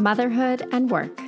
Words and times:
motherhood, 0.00 0.66
and 0.72 0.90
work. 0.90 1.20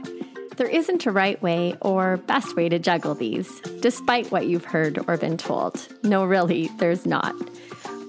There 0.56 0.66
isn't 0.66 1.06
a 1.06 1.12
right 1.12 1.40
way 1.42 1.76
or 1.80 2.16
best 2.16 2.56
way 2.56 2.68
to 2.68 2.78
juggle 2.78 3.14
these, 3.14 3.60
despite 3.80 4.30
what 4.30 4.46
you've 4.46 4.64
heard 4.64 4.98
or 5.06 5.16
been 5.16 5.36
told. 5.36 5.86
No, 6.02 6.24
really, 6.24 6.68
there's 6.78 7.06
not. 7.06 7.34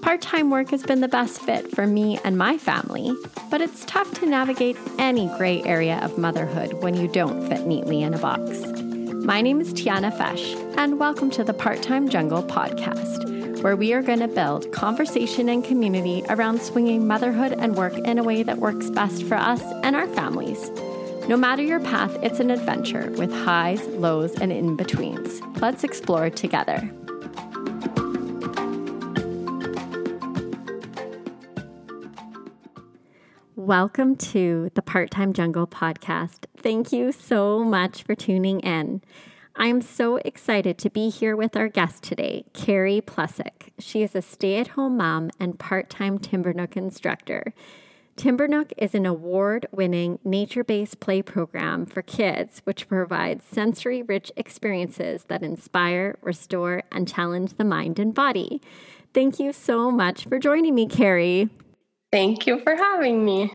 Part 0.02 0.20
time 0.20 0.50
work 0.50 0.68
has 0.70 0.82
been 0.82 1.00
the 1.00 1.08
best 1.08 1.40
fit 1.40 1.74
for 1.74 1.86
me 1.86 2.18
and 2.24 2.36
my 2.36 2.58
family, 2.58 3.14
but 3.50 3.62
it's 3.62 3.84
tough 3.86 4.12
to 4.20 4.26
navigate 4.26 4.76
any 4.98 5.28
gray 5.38 5.62
area 5.62 5.98
of 6.02 6.18
motherhood 6.18 6.74
when 6.82 6.94
you 6.94 7.08
don't 7.08 7.48
fit 7.48 7.66
neatly 7.66 8.02
in 8.02 8.12
a 8.12 8.18
box. 8.18 8.66
My 9.24 9.40
name 9.40 9.62
is 9.62 9.72
Tiana 9.72 10.14
Fesh, 10.14 10.54
and 10.76 11.00
welcome 11.00 11.30
to 11.30 11.44
the 11.44 11.54
Part 11.54 11.80
Time 11.82 12.10
Jungle 12.10 12.42
podcast, 12.42 13.62
where 13.62 13.76
we 13.76 13.94
are 13.94 14.02
going 14.02 14.18
to 14.18 14.28
build 14.28 14.70
conversation 14.72 15.48
and 15.48 15.64
community 15.64 16.22
around 16.28 16.60
swinging 16.60 17.06
motherhood 17.06 17.52
and 17.52 17.74
work 17.74 17.94
in 17.94 18.18
a 18.18 18.22
way 18.22 18.42
that 18.42 18.58
works 18.58 18.90
best 18.90 19.22
for 19.22 19.36
us 19.36 19.62
and 19.84 19.94
our 19.94 20.08
families. 20.08 20.70
No 21.28 21.36
matter 21.36 21.62
your 21.62 21.78
path, 21.78 22.16
it's 22.22 22.40
an 22.40 22.50
adventure 22.50 23.10
with 23.12 23.30
highs, 23.30 23.86
lows, 23.88 24.34
and 24.40 24.50
in 24.50 24.76
betweens. 24.76 25.42
Let's 25.60 25.84
explore 25.84 26.30
together. 26.30 26.90
Welcome 33.54 34.16
to 34.16 34.70
the 34.74 34.82
Part 34.82 35.10
Time 35.10 35.34
Jungle 35.34 35.66
podcast. 35.66 36.46
Thank 36.56 36.90
you 36.90 37.12
so 37.12 37.62
much 37.62 38.04
for 38.04 38.14
tuning 38.14 38.60
in. 38.60 39.02
I'm 39.54 39.82
so 39.82 40.16
excited 40.16 40.78
to 40.78 40.90
be 40.90 41.10
here 41.10 41.36
with 41.36 41.56
our 41.56 41.68
guest 41.68 42.02
today, 42.02 42.46
Carrie 42.54 43.02
Plesuk. 43.02 43.70
She 43.78 44.02
is 44.02 44.14
a 44.14 44.22
stay 44.22 44.56
at 44.56 44.68
home 44.68 44.96
mom 44.96 45.30
and 45.38 45.58
part 45.58 45.90
time 45.90 46.18
Timbernook 46.18 46.74
instructor. 46.76 47.52
Timbernook 48.16 48.72
is 48.78 48.94
an 48.94 49.06
award 49.06 49.66
winning 49.72 50.20
nature 50.24 50.62
based 50.62 51.00
play 51.00 51.20
program 51.20 51.84
for 51.84 52.00
kids 52.00 52.60
which 52.62 52.86
provides 52.86 53.44
sensory 53.44 54.02
rich 54.02 54.30
experiences 54.36 55.24
that 55.24 55.42
inspire, 55.42 56.16
restore, 56.22 56.84
and 56.92 57.08
challenge 57.08 57.54
the 57.56 57.64
mind 57.64 57.98
and 57.98 58.14
body. 58.14 58.62
Thank 59.12 59.40
you 59.40 59.52
so 59.52 59.90
much 59.90 60.26
for 60.26 60.38
joining 60.38 60.76
me, 60.76 60.86
Carrie. 60.86 61.48
Thank 62.12 62.46
you 62.46 62.60
for 62.60 62.76
having 62.76 63.24
me. 63.24 63.52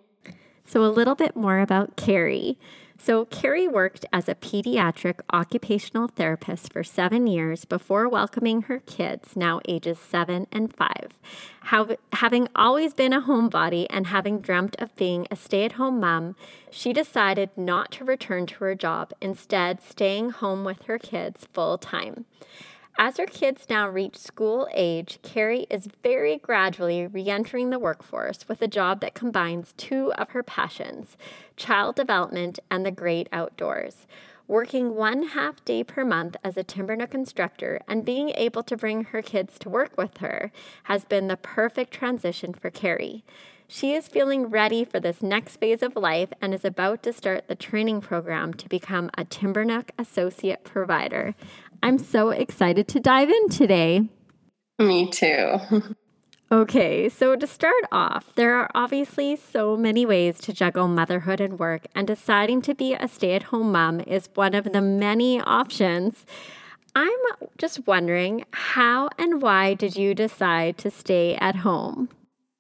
So, 0.66 0.84
a 0.84 0.88
little 0.92 1.16
bit 1.16 1.38
more 1.38 1.60
about 1.60 1.96
Carrie. 1.96 2.60
So, 3.02 3.24
Carrie 3.26 3.68
worked 3.68 4.06
as 4.12 4.28
a 4.28 4.36
pediatric 4.36 5.22
occupational 5.32 6.10
therapist 6.10 6.74
for 6.74 6.84
seven 6.84 7.28
years 7.28 7.64
before 7.64 8.10
welcoming 8.10 8.64
her 8.64 8.80
kids, 8.80 9.38
now 9.38 9.62
ages 9.68 9.98
seven 9.98 10.48
and 10.52 10.76
five. 10.76 11.14
Having 12.12 12.50
always 12.56 12.94
been 12.94 13.14
a 13.14 13.22
homebody 13.22 13.88
and 13.90 14.08
having 14.08 14.42
dreamt 14.42 14.76
of 14.80 14.94
being 14.98 15.28
a 15.32 15.38
stay 15.38 15.64
at 15.64 15.74
home 15.74 16.02
mom, 16.02 16.36
she 16.70 16.92
decided 16.92 17.52
not 17.56 17.90
to 17.94 18.04
return 18.04 18.46
to 18.48 18.56
her 18.56 18.76
job, 18.76 19.14
instead, 19.22 19.82
staying 19.82 20.32
home 20.32 20.66
with 20.66 20.84
her 20.84 21.00
kids 21.00 21.48
full 21.54 21.78
time. 21.78 22.26
As 23.02 23.16
her 23.16 23.26
kids 23.26 23.68
now 23.70 23.88
reach 23.88 24.18
school 24.18 24.68
age, 24.74 25.20
Carrie 25.24 25.68
is 25.70 25.88
very 26.04 26.36
gradually 26.36 27.08
re 27.08 27.30
entering 27.30 27.70
the 27.70 27.80
workforce 27.80 28.46
with 28.50 28.62
a 28.62 28.68
job 28.68 29.00
that 29.00 29.14
combines 29.14 29.74
two 29.78 30.12
of 30.16 30.32
her 30.32 30.44
passions 30.44 31.16
child 31.56 31.96
development 31.96 32.60
and 32.70 32.86
the 32.86 32.92
great 32.92 33.30
outdoors. 33.32 34.06
Working 34.50 34.96
one 34.96 35.28
half 35.30 35.64
day 35.64 35.82
per 35.82 36.04
month 36.04 36.36
as 36.44 36.58
a 36.58 36.64
Timbernook 36.66 37.14
instructor 37.14 37.80
and 37.88 38.04
being 38.04 38.32
able 38.32 38.64
to 38.64 38.76
bring 38.76 39.06
her 39.06 39.22
kids 39.22 39.58
to 39.60 39.70
work 39.70 39.98
with 39.98 40.18
her 40.18 40.52
has 40.84 41.06
been 41.06 41.28
the 41.30 41.38
perfect 41.38 41.94
transition 41.94 42.54
for 42.54 42.70
Carrie. 42.70 43.24
She 43.72 43.94
is 43.94 44.08
feeling 44.08 44.48
ready 44.48 44.84
for 44.84 45.00
this 45.00 45.22
next 45.22 45.58
phase 45.58 45.84
of 45.84 45.96
life 45.96 46.30
and 46.42 46.56
is 46.56 46.66
about 46.66 47.04
to 47.04 47.14
start 47.14 47.48
the 47.48 47.54
training 47.54 48.02
program 48.02 48.52
to 48.56 48.68
become 48.68 49.12
a 49.16 49.24
Timbernook 49.24 49.92
Associate 50.00 50.64
Provider. 50.64 51.36
I'm 51.84 52.00
so 52.00 52.32
excited 52.32 52.88
to 52.88 53.00
dive 53.00 53.30
in 53.30 53.50
today. 53.50 54.10
Me 54.80 55.08
too. 55.12 55.60
okay, 56.52 57.10
so 57.10 57.36
to 57.36 57.46
start 57.46 57.84
off, 57.92 58.34
there 58.34 58.56
are 58.56 58.72
obviously 58.74 59.36
so 59.36 59.78
many 59.78 60.04
ways 60.04 60.40
to 60.40 60.52
juggle 60.52 60.88
motherhood 60.88 61.40
and 61.40 61.60
work, 61.60 61.84
and 61.94 62.08
deciding 62.08 62.64
to 62.64 62.74
be 62.74 62.96
a 62.96 63.08
stay 63.08 63.36
at 63.36 63.44
home 63.44 63.72
mom 63.72 64.00
is 64.00 64.30
one 64.34 64.56
of 64.56 64.74
the 64.74 64.82
many 64.82 65.40
options. 65.42 66.26
I'm 66.96 67.20
just 67.60 67.86
wondering 67.86 68.46
how 68.50 69.10
and 69.20 69.44
why 69.44 69.76
did 69.76 69.96
you 69.96 70.16
decide 70.16 70.80
to 70.80 70.90
stay 70.90 71.36
at 71.36 71.58
home? 71.58 72.10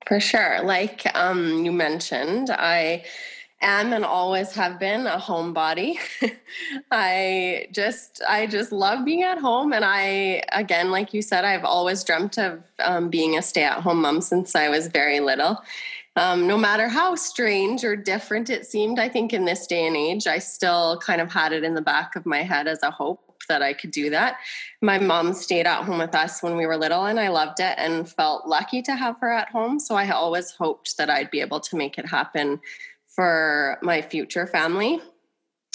For 0.05 0.19
sure. 0.19 0.61
Like 0.63 1.03
um, 1.15 1.65
you 1.65 1.71
mentioned, 1.71 2.49
I 2.49 3.03
am 3.61 3.93
and 3.93 4.05
always 4.05 4.53
have 4.53 4.79
been 4.79 5.05
a 5.05 5.17
homebody. 5.17 5.97
I 6.91 7.67
just 7.71 8.21
I 8.27 8.47
just 8.47 8.71
love 8.71 9.05
being 9.05 9.23
at 9.23 9.37
home 9.37 9.73
and 9.73 9.83
I 9.85 10.43
again 10.51 10.91
like 10.91 11.13
you 11.13 11.21
said 11.21 11.43
I've 11.43 11.65
always 11.65 12.03
dreamt 12.03 12.37
of 12.37 12.63
um, 12.79 13.09
being 13.09 13.37
a 13.37 13.41
stay-at-home 13.41 14.01
mom 14.01 14.21
since 14.21 14.55
I 14.55 14.69
was 14.69 14.87
very 14.87 15.19
little. 15.19 15.61
Um, 16.15 16.47
no 16.47 16.57
matter 16.57 16.87
how 16.87 17.15
strange 17.15 17.83
or 17.83 17.95
different 17.95 18.49
it 18.49 18.65
seemed, 18.65 18.99
I 18.99 19.07
think 19.07 19.31
in 19.31 19.45
this 19.45 19.67
day 19.67 19.87
and 19.87 19.95
age, 19.95 20.27
I 20.27 20.39
still 20.39 20.97
kind 20.97 21.21
of 21.21 21.31
had 21.31 21.53
it 21.53 21.63
in 21.63 21.75
the 21.75 21.81
back 21.81 22.15
of 22.15 22.25
my 22.25 22.43
head 22.43 22.67
as 22.67 22.83
a 22.83 22.91
hope 23.39 23.47
that 23.47 23.61
I 23.61 23.73
could 23.73 23.91
do 23.91 24.09
that. 24.09 24.37
My 24.81 24.99
mom 24.99 25.33
stayed 25.33 25.65
at 25.65 25.83
home 25.83 25.99
with 25.99 26.15
us 26.15 26.41
when 26.41 26.57
we 26.57 26.65
were 26.65 26.77
little, 26.77 27.05
and 27.05 27.19
I 27.19 27.29
loved 27.29 27.59
it 27.59 27.75
and 27.77 28.09
felt 28.09 28.47
lucky 28.47 28.81
to 28.83 28.95
have 28.95 29.17
her 29.19 29.31
at 29.31 29.49
home. 29.49 29.79
So 29.79 29.95
I 29.95 30.09
always 30.09 30.51
hoped 30.51 30.97
that 30.97 31.09
I'd 31.09 31.31
be 31.31 31.41
able 31.41 31.59
to 31.61 31.75
make 31.75 31.97
it 31.97 32.07
happen 32.07 32.59
for 33.07 33.77
my 33.81 34.01
future 34.01 34.47
family. 34.47 35.01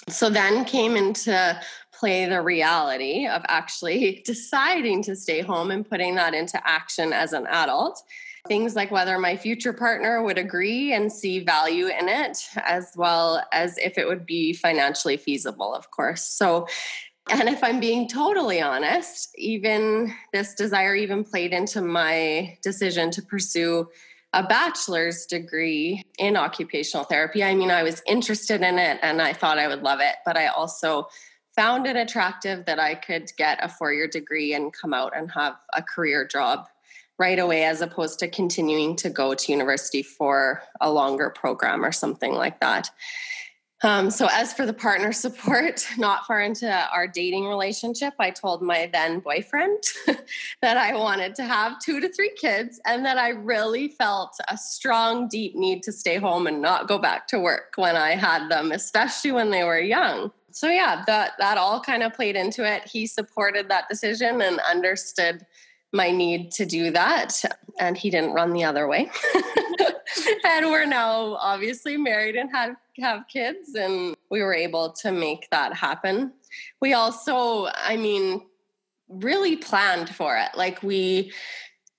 So 0.08 0.28
then 0.28 0.64
came 0.64 0.96
into 0.96 1.60
play 1.92 2.26
the 2.26 2.42
reality 2.42 3.26
of 3.26 3.42
actually 3.48 4.22
deciding 4.26 5.02
to 5.04 5.16
stay 5.16 5.40
home 5.40 5.70
and 5.70 5.88
putting 5.88 6.14
that 6.16 6.34
into 6.34 6.60
action 6.68 7.12
as 7.12 7.32
an 7.32 7.46
adult. 7.46 8.02
Things 8.46 8.76
like 8.76 8.90
whether 8.90 9.18
my 9.18 9.36
future 9.38 9.72
partner 9.72 10.22
would 10.22 10.36
agree 10.36 10.92
and 10.92 11.10
see 11.10 11.40
value 11.40 11.86
in 11.86 12.10
it, 12.10 12.36
as 12.56 12.92
well 12.94 13.42
as 13.52 13.78
if 13.78 13.96
it 13.96 14.06
would 14.06 14.26
be 14.26 14.52
financially 14.52 15.16
feasible, 15.16 15.74
of 15.74 15.90
course. 15.90 16.22
So, 16.22 16.66
and 17.30 17.48
if 17.48 17.64
I'm 17.64 17.80
being 17.80 18.08
totally 18.08 18.60
honest, 18.60 19.34
even 19.38 20.12
this 20.32 20.54
desire 20.54 20.94
even 20.94 21.24
played 21.24 21.52
into 21.52 21.80
my 21.80 22.58
decision 22.62 23.10
to 23.12 23.22
pursue 23.22 23.88
a 24.34 24.42
bachelor's 24.42 25.26
degree 25.26 26.02
in 26.18 26.36
occupational 26.36 27.04
therapy. 27.04 27.42
I 27.42 27.54
mean, 27.54 27.70
I 27.70 27.82
was 27.82 28.02
interested 28.06 28.62
in 28.62 28.78
it 28.78 28.98
and 29.00 29.22
I 29.22 29.32
thought 29.32 29.58
I 29.58 29.68
would 29.68 29.82
love 29.82 30.00
it, 30.00 30.16
but 30.26 30.36
I 30.36 30.48
also 30.48 31.06
found 31.54 31.86
it 31.86 31.96
attractive 31.96 32.66
that 32.66 32.80
I 32.80 32.96
could 32.96 33.30
get 33.38 33.62
a 33.62 33.68
four 33.68 33.92
year 33.92 34.08
degree 34.08 34.52
and 34.52 34.72
come 34.72 34.92
out 34.92 35.16
and 35.16 35.30
have 35.30 35.54
a 35.72 35.82
career 35.82 36.26
job 36.26 36.66
right 37.16 37.38
away 37.38 37.64
as 37.64 37.80
opposed 37.80 38.18
to 38.18 38.28
continuing 38.28 38.96
to 38.96 39.08
go 39.08 39.34
to 39.34 39.52
university 39.52 40.02
for 40.02 40.62
a 40.80 40.90
longer 40.90 41.30
program 41.30 41.84
or 41.84 41.92
something 41.92 42.32
like 42.32 42.58
that. 42.58 42.90
Um, 43.84 44.10
so, 44.10 44.28
as 44.32 44.54
for 44.54 44.64
the 44.64 44.72
partner 44.72 45.12
support, 45.12 45.86
not 45.98 46.26
far 46.26 46.40
into 46.40 46.70
our 46.90 47.06
dating 47.06 47.44
relationship, 47.44 48.14
I 48.18 48.30
told 48.30 48.62
my 48.62 48.88
then 48.90 49.20
boyfriend 49.20 49.82
that 50.62 50.78
I 50.78 50.96
wanted 50.96 51.34
to 51.34 51.44
have 51.44 51.78
two 51.80 52.00
to 52.00 52.08
three 52.08 52.32
kids 52.34 52.80
and 52.86 53.04
that 53.04 53.18
I 53.18 53.28
really 53.28 53.88
felt 53.88 54.36
a 54.48 54.56
strong, 54.56 55.28
deep 55.28 55.54
need 55.54 55.82
to 55.82 55.92
stay 55.92 56.16
home 56.16 56.46
and 56.46 56.62
not 56.62 56.88
go 56.88 56.98
back 56.98 57.28
to 57.28 57.38
work 57.38 57.74
when 57.76 57.94
I 57.94 58.12
had 58.12 58.48
them, 58.48 58.72
especially 58.72 59.32
when 59.32 59.50
they 59.50 59.64
were 59.64 59.80
young. 59.80 60.32
So, 60.50 60.70
yeah, 60.70 61.02
that, 61.06 61.32
that 61.38 61.58
all 61.58 61.80
kind 61.80 62.02
of 62.02 62.14
played 62.14 62.36
into 62.36 62.64
it. 62.64 62.88
He 62.88 63.06
supported 63.06 63.68
that 63.68 63.88
decision 63.90 64.40
and 64.40 64.60
understood 64.60 65.44
my 65.92 66.10
need 66.10 66.52
to 66.52 66.64
do 66.64 66.90
that. 66.92 67.42
And 67.78 67.98
he 67.98 68.08
didn't 68.08 68.32
run 68.32 68.54
the 68.54 68.64
other 68.64 68.88
way. 68.88 69.10
and 70.44 70.66
we're 70.66 70.86
now 70.86 71.34
obviously 71.34 71.96
married 71.96 72.36
and 72.36 72.50
have, 72.50 72.76
have 73.00 73.28
kids, 73.28 73.74
and 73.74 74.16
we 74.30 74.42
were 74.42 74.54
able 74.54 74.92
to 74.92 75.12
make 75.12 75.48
that 75.50 75.74
happen. 75.74 76.32
We 76.80 76.92
also, 76.92 77.68
I 77.74 77.96
mean, 77.96 78.42
really 79.08 79.56
planned 79.56 80.08
for 80.08 80.36
it. 80.36 80.56
Like 80.56 80.82
we 80.82 81.32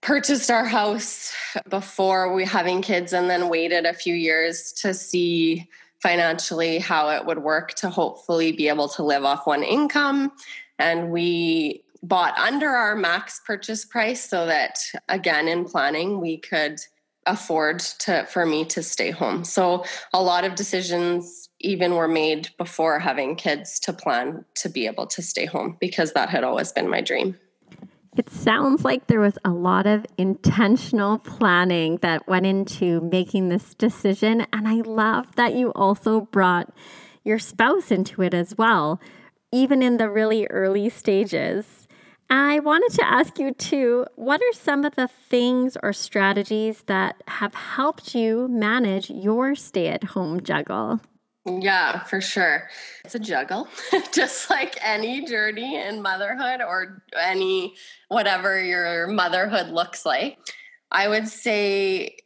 purchased 0.02 0.52
our 0.52 0.66
house 0.66 1.34
before 1.70 2.34
we 2.34 2.46
having 2.46 2.82
kids 2.82 3.12
and 3.12 3.30
then 3.30 3.50
waited 3.50 3.86
a 3.86 3.94
few 3.94 4.14
years 4.14 4.72
to 4.74 4.94
see 4.94 5.68
financially 6.02 6.78
how 6.78 7.10
it 7.10 7.26
would 7.26 7.40
work 7.40 7.74
to 7.74 7.90
hopefully 7.90 8.52
be 8.52 8.68
able 8.68 8.88
to 8.88 9.02
live 9.02 9.24
off 9.24 9.48
one 9.48 9.64
income 9.64 10.32
and 10.78 11.10
we 11.10 11.84
bought 12.04 12.38
under 12.38 12.70
our 12.70 12.96
max 12.96 13.42
purchase 13.48 13.84
price 13.84 14.30
so 14.30 14.46
that 14.46 14.78
again 15.10 15.48
in 15.48 15.66
planning 15.66 16.22
we 16.22 16.38
could 16.38 16.80
afford 17.26 17.80
to 17.80 18.26
for 18.28 18.46
me 18.46 18.66
to 18.66 18.84
stay 18.84 19.12
home 19.12 19.44
so 19.44 19.84
a 20.14 20.22
lot 20.22 20.44
of 20.44 20.56
decisions 20.56 21.50
even 21.60 21.96
were 21.96 22.08
made 22.08 22.50
before 22.58 23.00
having 23.00 23.36
kids 23.36 23.80
to 23.80 23.92
plan 23.94 24.46
to 24.56 24.70
be 24.70 24.86
able 24.86 25.08
to 25.08 25.22
stay 25.22 25.46
home 25.46 25.78
because 25.80 26.14
that 26.14 26.30
had 26.30 26.44
always 26.44 26.72
been 26.72 26.90
my 26.90 27.02
dream 27.02 27.38
It 28.18 28.30
sounds 28.30 28.86
like 28.86 29.08
there 29.08 29.20
was 29.20 29.38
a 29.44 29.50
lot 29.50 29.86
of 29.86 30.06
intentional 30.18 31.18
planning 31.20 31.98
that 31.98 32.28
went 32.30 32.46
into 32.46 33.02
making 33.02 33.50
this 33.50 33.74
decision. 33.74 34.48
And 34.54 34.68
I 34.70 34.76
love 34.76 35.36
that 35.36 35.54
you 35.54 35.74
also 35.74 36.22
brought 36.22 36.74
your 37.26 37.40
spouse 37.40 37.92
into 37.92 38.22
it 38.22 38.34
as 38.34 38.58
well, 38.58 39.02
even 39.52 39.82
in 39.84 39.98
the 39.98 40.10
really 40.10 40.48
early 40.48 40.88
stages. 40.88 41.85
I 42.30 42.60
wanted 42.60 42.96
to 42.96 43.06
ask 43.06 43.38
you 43.38 43.54
too 43.54 44.06
what 44.16 44.42
are 44.42 44.54
some 44.54 44.84
of 44.84 44.96
the 44.96 45.08
things 45.08 45.78
or 45.84 45.94
strategies 45.94 46.84
that 46.88 47.22
have 47.28 47.54
helped 47.54 48.16
you 48.16 48.48
manage 48.48 49.10
your 49.10 49.56
stay 49.56 49.88
at 49.88 50.04
home 50.04 50.42
juggle? 50.42 51.02
Yeah, 51.46 52.00
for 52.04 52.22
sure. 52.22 52.70
It's 53.04 53.14
a 53.14 53.20
juggle, 53.20 53.68
just 54.14 54.50
like 54.50 54.78
any 54.82 55.26
journey 55.26 55.80
in 55.80 56.02
motherhood 56.02 56.62
or 56.62 57.04
any 57.16 57.76
whatever 58.08 58.60
your 58.62 59.08
motherhood 59.08 59.68
looks 59.68 60.06
like. 60.06 60.40
I 60.92 61.08
would 61.08 61.28
say 61.28 62.18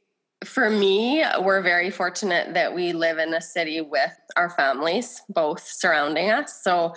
for 0.45 0.69
me, 0.69 1.23
we're 1.41 1.61
very 1.61 1.89
fortunate 1.89 2.53
that 2.53 2.73
we 2.73 2.93
live 2.93 3.17
in 3.17 3.33
a 3.33 3.41
city 3.41 3.81
with 3.81 4.11
our 4.37 4.49
families, 4.49 5.21
both 5.27 5.61
surrounding 5.61 6.29
us. 6.29 6.61
So 6.63 6.93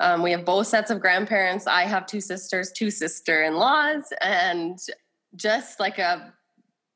um, 0.00 0.22
we 0.22 0.30
have 0.32 0.44
both 0.44 0.66
sets 0.66 0.90
of 0.90 1.00
grandparents. 1.00 1.66
I 1.66 1.82
have 1.82 2.06
two 2.06 2.20
sisters, 2.20 2.72
two 2.72 2.90
sister 2.90 3.42
in 3.42 3.54
laws, 3.54 4.12
and 4.20 4.78
just 5.34 5.80
like 5.80 5.98
a 5.98 6.32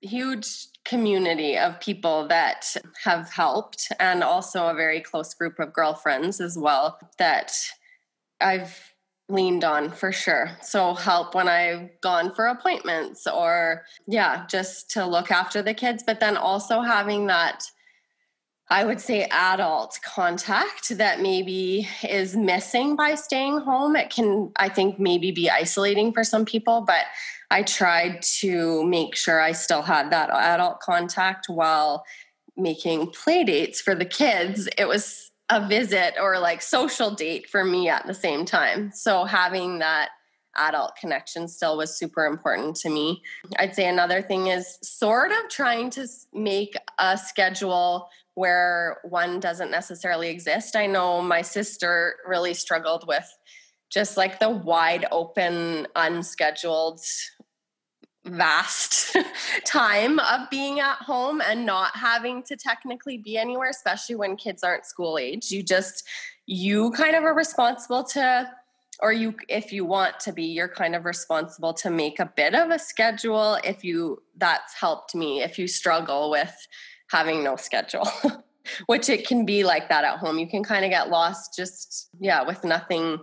huge 0.02 0.66
community 0.84 1.58
of 1.58 1.80
people 1.80 2.26
that 2.28 2.74
have 3.04 3.30
helped 3.30 3.88
and 4.00 4.22
also 4.22 4.66
a 4.66 4.74
very 4.74 5.00
close 5.00 5.34
group 5.34 5.58
of 5.58 5.72
girlfriends 5.72 6.40
as 6.40 6.56
well 6.58 6.98
that 7.18 7.52
I've 8.40 8.94
leaned 9.28 9.62
on 9.62 9.92
for 9.92 10.10
sure. 10.10 10.50
So 10.62 10.94
help 10.94 11.34
when 11.34 11.48
I've 11.48 11.88
gone 12.00 12.34
for 12.34 12.46
appointments 12.46 13.26
or 13.26 13.84
yeah, 14.06 14.46
just 14.46 14.90
to 14.92 15.06
look 15.06 15.30
after 15.30 15.62
the 15.62 15.74
kids, 15.74 16.02
but 16.04 16.20
then 16.20 16.36
also 16.36 16.80
having 16.80 17.26
that 17.26 17.62
I 18.70 18.84
would 18.84 19.00
say 19.00 19.24
adult 19.32 19.98
contact 20.04 20.96
that 20.96 21.20
maybe 21.20 21.88
is 22.08 22.36
missing 22.36 22.94
by 22.94 23.16
staying 23.16 23.58
home. 23.58 23.96
It 23.96 24.10
can, 24.10 24.52
I 24.56 24.68
think, 24.68 25.00
maybe 25.00 25.32
be 25.32 25.50
isolating 25.50 26.12
for 26.12 26.22
some 26.22 26.44
people, 26.44 26.82
but 26.82 27.06
I 27.50 27.64
tried 27.64 28.22
to 28.40 28.84
make 28.84 29.16
sure 29.16 29.40
I 29.40 29.52
still 29.52 29.82
had 29.82 30.10
that 30.12 30.30
adult 30.30 30.78
contact 30.78 31.46
while 31.48 32.04
making 32.56 33.08
play 33.08 33.42
dates 33.42 33.80
for 33.80 33.96
the 33.96 34.04
kids. 34.04 34.68
It 34.78 34.86
was 34.86 35.32
a 35.48 35.66
visit 35.66 36.14
or 36.20 36.38
like 36.38 36.62
social 36.62 37.10
date 37.10 37.50
for 37.50 37.64
me 37.64 37.88
at 37.88 38.06
the 38.06 38.14
same 38.14 38.44
time. 38.44 38.92
So 38.94 39.24
having 39.24 39.80
that 39.80 40.10
adult 40.56 40.92
connection 40.96 41.48
still 41.48 41.76
was 41.76 41.96
super 41.96 42.24
important 42.24 42.76
to 42.76 42.90
me. 42.90 43.20
I'd 43.58 43.74
say 43.74 43.88
another 43.88 44.22
thing 44.22 44.46
is 44.46 44.78
sort 44.82 45.32
of 45.32 45.48
trying 45.48 45.90
to 45.90 46.06
make 46.32 46.76
a 46.98 47.18
schedule 47.18 48.08
where 48.40 48.96
one 49.04 49.38
doesn't 49.38 49.70
necessarily 49.70 50.30
exist. 50.30 50.74
I 50.74 50.86
know 50.86 51.20
my 51.20 51.42
sister 51.42 52.14
really 52.26 52.54
struggled 52.54 53.06
with 53.06 53.28
just 53.90 54.16
like 54.16 54.38
the 54.38 54.48
wide 54.48 55.04
open, 55.12 55.86
unscheduled 55.94 57.00
vast 58.24 59.14
time 59.66 60.18
of 60.20 60.48
being 60.50 60.80
at 60.80 60.96
home 60.96 61.42
and 61.42 61.66
not 61.66 61.94
having 61.94 62.42
to 62.44 62.56
technically 62.56 63.18
be 63.18 63.36
anywhere 63.38 63.70
especially 63.70 64.14
when 64.14 64.36
kids 64.36 64.62
aren't 64.62 64.84
school 64.84 65.16
age 65.16 65.50
you 65.50 65.62
just 65.62 66.06
you 66.44 66.90
kind 66.90 67.16
of 67.16 67.24
are 67.24 67.34
responsible 67.34 68.04
to 68.04 68.46
or 69.00 69.10
you 69.10 69.34
if 69.48 69.72
you 69.72 69.86
want 69.86 70.20
to 70.20 70.34
be 70.34 70.44
you're 70.44 70.68
kind 70.68 70.94
of 70.94 71.06
responsible 71.06 71.72
to 71.72 71.88
make 71.88 72.20
a 72.20 72.30
bit 72.36 72.54
of 72.54 72.68
a 72.68 72.78
schedule 72.78 73.56
if 73.64 73.82
you 73.82 74.22
that's 74.36 74.74
helped 74.74 75.14
me 75.14 75.42
if 75.42 75.58
you 75.58 75.66
struggle 75.66 76.30
with 76.30 76.54
having 77.10 77.42
no 77.42 77.56
schedule 77.56 78.08
which 78.86 79.08
it 79.08 79.26
can 79.26 79.44
be 79.44 79.64
like 79.64 79.88
that 79.88 80.04
at 80.04 80.18
home. 80.18 80.38
You 80.38 80.46
can 80.46 80.62
kind 80.62 80.84
of 80.84 80.90
get 80.90 81.10
lost 81.10 81.54
just 81.54 82.10
yeah 82.20 82.42
with 82.42 82.64
nothing 82.64 83.20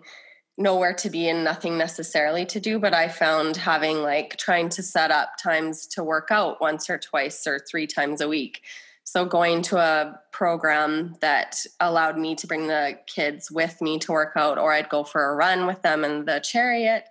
nowhere 0.60 0.94
to 0.94 1.10
be 1.10 1.30
and 1.30 1.44
nothing 1.44 1.78
necessarily 1.78 2.46
to 2.48 2.60
do. 2.60 2.80
But 2.80 2.94
i 2.94 3.08
found 3.08 3.58
having 3.58 4.02
like 4.02 4.38
trying 4.38 4.70
to 4.70 4.84
set 4.84 5.12
up 5.12 5.32
times 5.42 5.86
to 5.88 6.04
work 6.04 6.30
out 6.32 6.60
once 6.60 6.90
or 6.90 6.98
twice 6.98 7.46
or 7.46 7.60
three 7.60 7.88
times 7.88 8.22
a 8.22 8.28
week. 8.28 8.62
So 9.04 9.24
going 9.24 9.62
to 9.64 9.78
a 9.78 10.20
program 10.34 11.16
that 11.22 11.64
allowed 11.80 12.18
me 12.18 12.36
to 12.36 12.48
bring 12.48 12.68
the 12.68 13.00
kids 13.08 13.50
with 13.50 13.82
me 13.82 14.00
to 14.00 14.12
work 14.12 14.34
out 14.36 14.58
or 14.58 14.74
i'd 14.74 14.90
go 14.90 15.04
for 15.04 15.32
a 15.32 15.36
run 15.36 15.66
with 15.66 15.82
them 15.82 16.04
in 16.04 16.26
the 16.26 16.40
chariot 16.42 17.06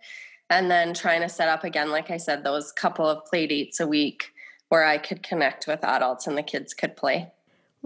and 0.50 0.70
then 0.70 0.93
trying 0.94 1.23
to 1.23 1.28
set 1.28 1.49
up 1.49 1.64
again 1.64 1.90
like 1.90 2.11
i 2.11 2.19
said 2.19 2.44
those 2.44 2.70
couple 2.70 3.08
of 3.08 3.25
play 3.25 3.46
dates 3.46 3.81
a 3.81 3.87
week 3.88 4.31
where 4.68 4.84
i 4.84 4.98
could 4.98 5.22
connect 5.22 5.66
with 5.66 5.84
adults 5.84 6.26
and 6.26 6.36
the 6.36 6.42
kids 6.42 6.74
could 6.74 6.96
play 6.96 7.30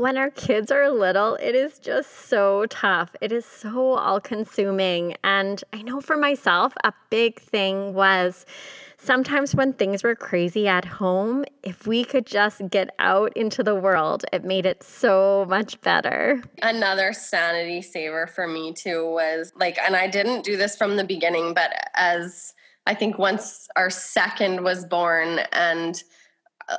when 0.01 0.17
our 0.17 0.31
kids 0.31 0.71
are 0.71 0.89
little, 0.89 1.35
it 1.35 1.55
is 1.55 1.79
just 1.79 2.11
so 2.29 2.65
tough. 2.71 3.15
It 3.21 3.33
is 3.33 3.45
so 3.45 3.99
all 3.99 4.19
consuming. 4.19 5.15
And 5.23 5.63
I 5.75 5.83
know 5.83 6.01
for 6.01 6.17
myself, 6.17 6.73
a 6.85 6.95
big 7.11 7.39
thing 7.39 7.93
was 7.93 8.47
sometimes 8.97 9.55
when 9.55 9.75
things 9.75 10.03
were 10.03 10.15
crazy 10.15 10.67
at 10.67 10.87
home, 10.87 11.45
if 11.63 11.87
we 11.87 12.05
could 12.05 12.25
just 12.25 12.63
get 12.71 12.95
out 12.99 13.37
into 13.37 13.63
the 13.63 13.75
world, 13.75 14.25
it 14.33 14.43
made 14.43 14.65
it 14.65 14.83
so 14.83 15.45
much 15.51 15.79
better. 15.83 16.43
Another 16.63 17.13
sanity 17.13 17.83
saver 17.83 18.27
for 18.27 18.47
me 18.47 18.73
too 18.73 19.07
was 19.07 19.53
like, 19.57 19.77
and 19.79 19.95
I 19.95 20.07
didn't 20.07 20.45
do 20.45 20.57
this 20.57 20.77
from 20.77 20.97
the 20.97 21.05
beginning, 21.05 21.53
but 21.53 21.73
as 21.95 22.55
I 22.87 22.95
think 22.95 23.19
once 23.19 23.69
our 23.77 23.91
second 23.91 24.65
was 24.65 24.87
born 24.87 25.41
and 25.53 26.03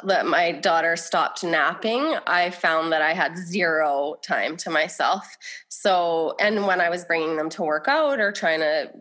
that 0.04 0.26
my 0.26 0.52
daughter 0.52 0.96
stopped 0.96 1.44
napping, 1.44 2.16
I 2.28 2.50
found 2.50 2.92
that 2.92 3.02
I 3.02 3.14
had 3.14 3.38
zero 3.38 4.16
time 4.22 4.58
to 4.58 4.70
myself. 4.70 5.38
So, 5.70 6.36
and 6.40 6.66
when 6.66 6.80
I 6.80 6.90
was 6.90 7.06
bringing 7.06 7.36
them 7.38 7.50
to 7.52 7.64
work 7.64 7.88
out 7.88 8.20
or 8.20 8.32
trying 8.32 8.60
to 8.60 8.92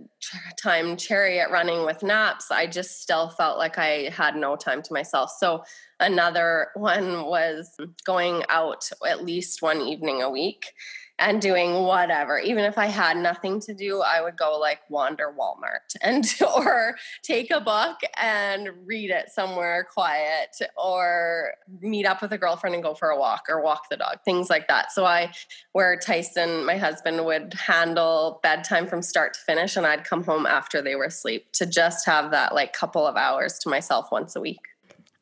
time 0.60 0.96
chariot 0.96 1.50
running 1.50 1.84
with 1.84 2.02
naps, 2.02 2.50
I 2.50 2.66
just 2.66 3.00
still 3.00 3.28
felt 3.28 3.58
like 3.58 3.78
I 3.78 4.10
had 4.12 4.37
no 4.37 4.56
time 4.56 4.82
to 4.82 4.92
myself. 4.92 5.31
So, 5.38 5.64
another 6.00 6.69
one 6.75 7.26
was 7.26 7.76
going 8.04 8.42
out 8.48 8.88
at 9.06 9.25
least 9.25 9.62
one 9.62 9.81
evening 9.81 10.22
a 10.22 10.31
week 10.31 10.72
and 11.20 11.40
doing 11.40 11.84
whatever. 11.84 12.38
Even 12.38 12.64
if 12.64 12.78
I 12.78 12.87
had 12.87 13.17
nothing 13.17 13.61
to 13.61 13.75
do, 13.75 14.00
I 14.00 14.22
would 14.22 14.37
go 14.37 14.58
like 14.58 14.81
wander 14.88 15.32
Walmart 15.38 15.94
and 16.02 16.25
or 16.56 16.96
take 17.22 17.50
a 17.50 17.61
book 17.61 17.99
and 18.20 18.70
read 18.87 19.11
it 19.11 19.31
somewhere 19.31 19.87
quiet 19.93 20.56
or 20.76 21.52
meet 21.80 22.06
up 22.06 22.23
with 22.23 22.33
a 22.33 22.38
girlfriend 22.38 22.75
and 22.75 22.83
go 22.83 22.95
for 22.95 23.11
a 23.11 23.18
walk 23.18 23.45
or 23.49 23.62
walk 23.62 23.90
the 23.90 23.99
dog, 23.99 24.18
things 24.25 24.49
like 24.49 24.66
that. 24.68 24.92
So 24.92 25.04
I 25.04 25.33
where 25.73 25.97
Tyson, 25.97 26.64
my 26.64 26.78
husband 26.78 27.25
would 27.25 27.54
handle 27.54 28.40
bedtime 28.42 28.87
from 28.87 29.02
start 29.02 29.35
to 29.35 29.40
finish 29.40 29.76
and 29.76 29.87
I'd 29.87 30.04
come 30.04 30.25
home 30.25 30.47
after 30.47 30.80
they 30.80 30.97
were 30.97 31.04
asleep 31.04 31.52
to 31.52 31.66
just 31.66 32.06
have 32.06 32.30
that 32.30 32.54
like 32.54 32.73
couple 32.73 33.06
of 33.06 33.16
hours 33.16 33.59
to 33.61 33.68
myself 33.68 34.11
once 34.11 34.35
a 34.35 34.40
week. 34.40 34.61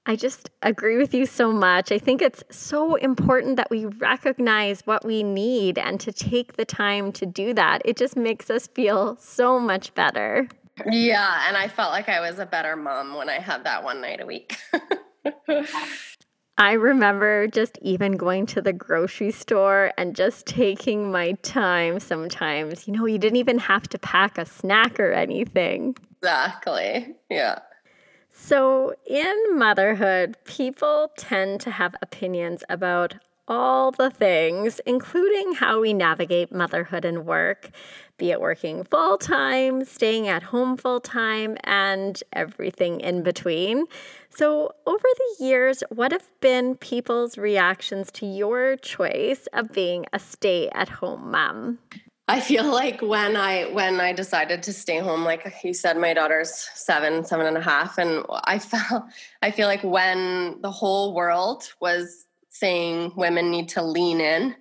I 0.09 0.17
just 0.17 0.49
agree 0.63 0.97
with 0.97 1.13
you 1.13 1.27
so 1.27 1.53
much. 1.53 1.93
I 1.93 1.99
think 1.99 2.23
it's 2.23 2.43
so 2.51 2.95
important 2.95 3.57
that 3.57 3.71
we 3.71 3.85
recognize 3.85 4.81
what 4.87 5.05
we 5.05 5.23
need 5.23 5.77
and 5.77 6.01
to 6.01 6.13
take 6.13 6.57
the 6.57 6.65
time 6.65 7.13
to 7.13 7.27
do 7.27 7.53
that. 7.53 7.83
It 7.85 7.99
just 7.99 8.17
makes 8.17 8.49
us 8.49 8.69
feel 8.69 9.19
so 9.21 9.61
much 9.61 9.95
better. 9.95 10.49
Yeah, 10.91 11.47
and 11.47 11.59
I 11.59 11.69
felt 11.69 11.93
like 11.93 12.09
I 12.09 12.21
was 12.21 12.39
a 12.39 12.47
better 12.47 12.75
mom 12.75 13.17
when 13.17 13.29
I 13.29 13.39
had 13.39 13.65
that 13.65 13.85
one 13.85 14.01
night 14.01 14.21
a 14.23 14.27
week. 14.27 14.57
I 16.57 16.73
remember 16.73 17.47
just 17.47 17.79
even 17.83 18.13
going 18.13 18.47
to 18.47 18.63
the 18.63 18.73
grocery 18.73 19.31
store 19.31 19.93
and 19.99 20.17
just 20.17 20.47
taking 20.47 21.13
my 21.13 21.33
time 21.43 22.01
sometimes. 22.01 22.89
You 22.89 22.95
know, 22.95 23.05
you 23.05 23.19
didn't 23.19 23.37
even 23.37 23.59
have 23.59 23.87
to 23.91 23.99
pack 23.99 24.39
a 24.39 24.47
snack 24.47 24.99
or 24.99 25.13
anything. 25.13 25.97
Exactly. 26.23 27.15
Yeah. 27.29 27.59
So, 28.41 28.95
in 29.05 29.59
motherhood, 29.59 30.37
people 30.45 31.11
tend 31.19 31.61
to 31.63 31.71
have 31.73 31.95
opinions 32.01 32.63
about 32.69 33.17
all 33.49 33.91
the 33.91 34.11
things, 34.11 34.81
including 34.87 35.55
how 35.55 35.81
we 35.81 35.93
navigate 35.93 36.53
motherhood 36.53 37.05
and 37.05 37.27
work, 37.27 37.71
be 38.17 38.31
it 38.31 38.41
working 38.41 38.85
full 38.85 39.19
time, 39.19 39.85
staying 39.85 40.29
at 40.29 40.45
home 40.45 40.77
full 40.77 41.01
time, 41.01 41.57
and 41.65 42.23
everything 42.33 43.01
in 43.01 43.23
between. 43.23 43.85
So, 44.31 44.73
over 44.87 45.09
the 45.17 45.45
years, 45.45 45.83
what 45.91 46.13
have 46.13 46.31
been 46.41 46.77
people's 46.77 47.37
reactions 47.37 48.11
to 48.13 48.25
your 48.25 48.77
choice 48.77 49.49
of 49.53 49.73
being 49.73 50.07
a 50.13 50.19
stay 50.19 50.71
at 50.71 50.89
home 50.89 51.31
mom? 51.33 51.81
I 52.31 52.41
feel 52.41 52.71
like 52.71 53.01
when 53.01 53.37
I 53.37 53.65
when 53.73 54.01
I 54.01 54.13
decided 54.13 54.63
to 54.65 54.73
stay 54.73 54.99
home, 54.99 55.25
like 55.25 55.51
you 55.65 55.73
said, 55.73 55.97
my 55.97 56.13
daughter's 56.13 56.51
seven, 56.75 57.25
seven 57.25 57.47
and 57.47 57.57
a 57.57 57.63
half, 57.63 57.97
and 57.97 58.23
I 58.45 58.59
felt 58.59 59.05
I 59.43 59.51
feel 59.51 59.67
like 59.67 59.83
when 59.83 60.61
the 60.61 60.71
whole 60.71 61.15
world 61.15 61.73
was 61.81 62.27
saying 62.51 63.13
women 63.17 63.51
need 63.51 63.71
to 63.71 63.83
lean 63.83 64.21
in, 64.21 64.55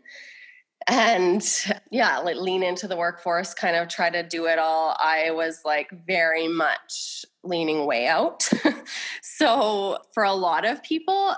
and 0.87 1.43
yeah, 1.91 2.19
like 2.19 2.37
lean 2.37 2.63
into 2.63 2.87
the 2.87 2.95
workforce, 2.95 3.53
kind 3.53 3.75
of 3.75 3.89
try 3.89 4.09
to 4.09 4.23
do 4.23 4.45
it 4.45 4.59
all. 4.59 4.95
I 4.97 5.31
was 5.31 5.63
like 5.65 5.89
very 6.05 6.47
much 6.47 7.25
leaning 7.43 7.85
way 7.85 8.07
out. 8.07 8.49
so 9.21 9.97
for 10.13 10.23
a 10.23 10.33
lot 10.33 10.65
of 10.65 10.81
people, 10.83 11.35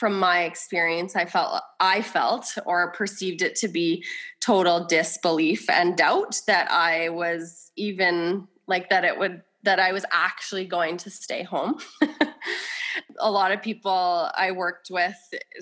from 0.00 0.18
my 0.18 0.44
experience, 0.44 1.14
I 1.14 1.26
felt 1.26 1.62
I 1.78 2.00
felt 2.00 2.56
or 2.64 2.90
perceived 2.92 3.42
it 3.42 3.54
to 3.56 3.68
be 3.68 4.02
total 4.40 4.86
disbelief 4.86 5.68
and 5.68 5.94
doubt 5.94 6.40
that 6.46 6.72
I 6.72 7.10
was 7.10 7.70
even 7.76 8.48
like 8.66 8.88
that 8.88 9.04
it 9.04 9.18
would 9.18 9.42
that 9.62 9.78
I 9.78 9.92
was 9.92 10.06
actually 10.10 10.64
going 10.64 10.96
to 10.96 11.10
stay 11.10 11.42
home. 11.42 11.78
a 13.18 13.30
lot 13.30 13.52
of 13.52 13.60
people 13.60 14.30
I 14.34 14.52
worked 14.52 14.88
with, 14.90 15.18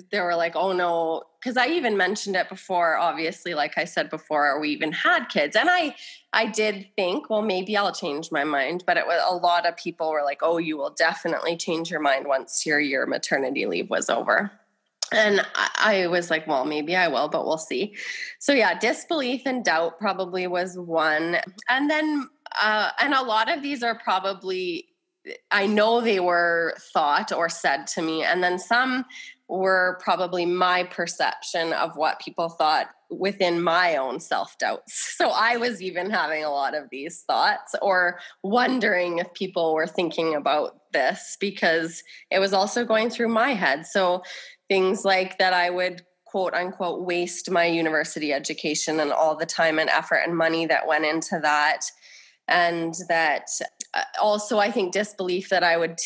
they 0.09 0.21
were 0.21 0.37
like, 0.37 0.55
oh 0.55 0.71
no, 0.71 1.23
because 1.39 1.55
I 1.55 1.67
even 1.67 1.95
mentioned 1.95 2.35
it 2.35 2.49
before, 2.49 2.97
obviously, 2.97 3.53
like 3.53 3.77
I 3.77 3.85
said 3.85 4.09
before, 4.09 4.59
we 4.59 4.69
even 4.69 4.91
had 4.91 5.25
kids. 5.25 5.55
And 5.55 5.69
I 5.69 5.95
I 6.33 6.45
did 6.45 6.87
think, 6.95 7.29
well, 7.29 7.41
maybe 7.41 7.77
I'll 7.77 7.93
change 7.93 8.31
my 8.31 8.43
mind. 8.43 8.83
But 8.85 8.97
it 8.97 9.07
was 9.07 9.21
a 9.27 9.35
lot 9.35 9.65
of 9.65 9.77
people 9.77 10.11
were 10.11 10.23
like, 10.23 10.39
oh, 10.41 10.57
you 10.57 10.77
will 10.77 10.91
definitely 10.91 11.55
change 11.57 11.89
your 11.89 12.01
mind 12.01 12.27
once 12.27 12.65
your 12.65 12.79
your 12.79 13.05
maternity 13.05 13.65
leave 13.65 13.89
was 13.89 14.09
over. 14.09 14.51
And 15.11 15.41
I, 15.55 16.03
I 16.03 16.07
was 16.07 16.29
like, 16.29 16.45
well, 16.45 16.65
maybe 16.65 16.95
I 16.95 17.07
will, 17.07 17.29
but 17.29 17.45
we'll 17.45 17.57
see. 17.57 17.95
So 18.39 18.53
yeah, 18.53 18.77
disbelief 18.77 19.41
and 19.45 19.65
doubt 19.65 19.97
probably 19.97 20.45
was 20.45 20.77
one. 20.77 21.37
And 21.67 21.89
then 21.89 22.29
uh, 22.61 22.91
and 22.99 23.13
a 23.13 23.23
lot 23.23 23.51
of 23.51 23.63
these 23.63 23.81
are 23.81 23.97
probably 23.97 24.85
I 25.51 25.67
know 25.67 26.01
they 26.01 26.19
were 26.19 26.75
thought 26.93 27.31
or 27.31 27.49
said 27.49 27.87
to 27.87 28.01
me, 28.01 28.23
and 28.23 28.43
then 28.43 28.57
some 28.57 29.05
were 29.49 29.97
probably 30.01 30.45
my 30.45 30.83
perception 30.83 31.73
of 31.73 31.97
what 31.97 32.19
people 32.19 32.49
thought 32.49 32.87
within 33.09 33.61
my 33.61 33.95
own 33.95 34.19
self 34.19 34.57
doubts. 34.57 35.15
So 35.19 35.31
I 35.31 35.57
was 35.57 35.81
even 35.81 36.09
having 36.09 36.45
a 36.45 36.49
lot 36.49 36.73
of 36.73 36.85
these 36.91 37.23
thoughts 37.27 37.75
or 37.81 38.19
wondering 38.41 39.17
if 39.17 39.33
people 39.33 39.73
were 39.73 39.87
thinking 39.87 40.33
about 40.33 40.79
this 40.93 41.35
because 41.41 42.03
it 42.31 42.39
was 42.39 42.53
also 42.53 42.85
going 42.85 43.09
through 43.09 43.27
my 43.27 43.53
head. 43.53 43.85
So 43.85 44.23
things 44.69 45.03
like 45.03 45.37
that 45.39 45.51
I 45.51 45.71
would 45.71 46.03
quote 46.25 46.53
unquote 46.53 47.05
waste 47.05 47.49
my 47.49 47.65
university 47.65 48.31
education 48.31 48.99
and 48.99 49.11
all 49.11 49.35
the 49.35 49.45
time 49.45 49.77
and 49.79 49.89
effort 49.89 50.21
and 50.25 50.37
money 50.37 50.65
that 50.67 50.87
went 50.87 51.03
into 51.03 51.39
that 51.41 51.81
and 52.47 52.93
that 53.07 53.47
uh, 53.95 54.03
also 54.21 54.59
i 54.59 54.69
think 54.69 54.93
disbelief 54.93 55.49
that 55.49 55.63
i 55.63 55.75
would 55.75 55.97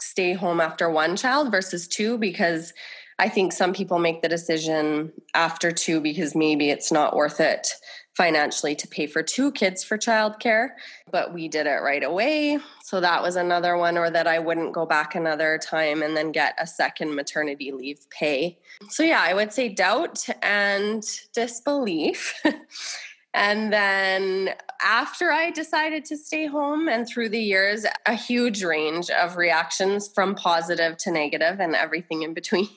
stay 0.00 0.32
home 0.32 0.60
after 0.60 0.90
one 0.90 1.16
child 1.16 1.50
versus 1.50 1.86
two 1.86 2.18
because 2.18 2.72
i 3.18 3.28
think 3.28 3.52
some 3.52 3.72
people 3.72 3.98
make 3.98 4.22
the 4.22 4.28
decision 4.28 5.12
after 5.34 5.70
two 5.70 6.00
because 6.00 6.34
maybe 6.34 6.70
it's 6.70 6.92
not 6.92 7.16
worth 7.16 7.40
it 7.40 7.68
financially 8.16 8.74
to 8.74 8.88
pay 8.88 9.06
for 9.06 9.22
two 9.22 9.52
kids 9.52 9.84
for 9.84 9.98
childcare 9.98 10.70
but 11.12 11.32
we 11.32 11.48
did 11.48 11.66
it 11.66 11.82
right 11.82 12.02
away. 12.02 12.58
So 12.82 13.00
that 13.00 13.22
was 13.22 13.36
another 13.36 13.76
one 13.76 13.96
or 13.96 14.10
that 14.10 14.26
i 14.26 14.38
wouldn't 14.38 14.72
go 14.72 14.86
back 14.86 15.14
another 15.14 15.58
time 15.58 16.02
and 16.02 16.16
then 16.16 16.32
get 16.32 16.54
a 16.58 16.66
second 16.66 17.14
maternity 17.14 17.72
leave 17.72 18.00
pay. 18.10 18.58
So 18.88 19.02
yeah 19.02 19.22
i 19.22 19.34
would 19.34 19.52
say 19.52 19.68
doubt 19.68 20.26
and 20.42 21.04
disbelief 21.32 22.34
And 23.36 23.70
then 23.70 24.54
after 24.80 25.30
I 25.30 25.50
decided 25.50 26.06
to 26.06 26.16
stay 26.16 26.46
home, 26.46 26.88
and 26.88 27.06
through 27.06 27.28
the 27.28 27.38
years, 27.38 27.84
a 28.06 28.14
huge 28.14 28.64
range 28.64 29.10
of 29.10 29.36
reactions 29.36 30.08
from 30.08 30.34
positive 30.34 30.96
to 30.98 31.10
negative 31.10 31.60
and 31.60 31.74
everything 31.74 32.22
in 32.22 32.32
between. 32.32 32.68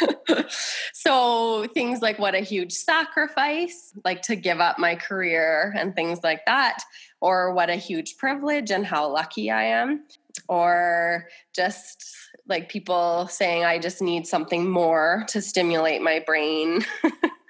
so 0.92 1.68
things 1.72 2.02
like 2.02 2.18
what 2.18 2.34
a 2.34 2.40
huge 2.40 2.72
sacrifice, 2.72 3.92
like 4.04 4.22
to 4.22 4.34
give 4.34 4.58
up 4.58 4.80
my 4.80 4.96
career 4.96 5.72
and 5.76 5.94
things 5.94 6.18
like 6.24 6.44
that, 6.46 6.82
or 7.20 7.54
what 7.54 7.70
a 7.70 7.76
huge 7.76 8.16
privilege 8.16 8.72
and 8.72 8.84
how 8.84 9.08
lucky 9.08 9.52
I 9.52 9.66
am, 9.66 10.04
or 10.48 11.28
just 11.54 12.04
like 12.48 12.68
people 12.68 13.28
saying 13.28 13.64
I 13.64 13.78
just 13.78 14.02
need 14.02 14.26
something 14.26 14.68
more 14.68 15.24
to 15.28 15.40
stimulate 15.40 16.02
my 16.02 16.18
brain 16.26 16.84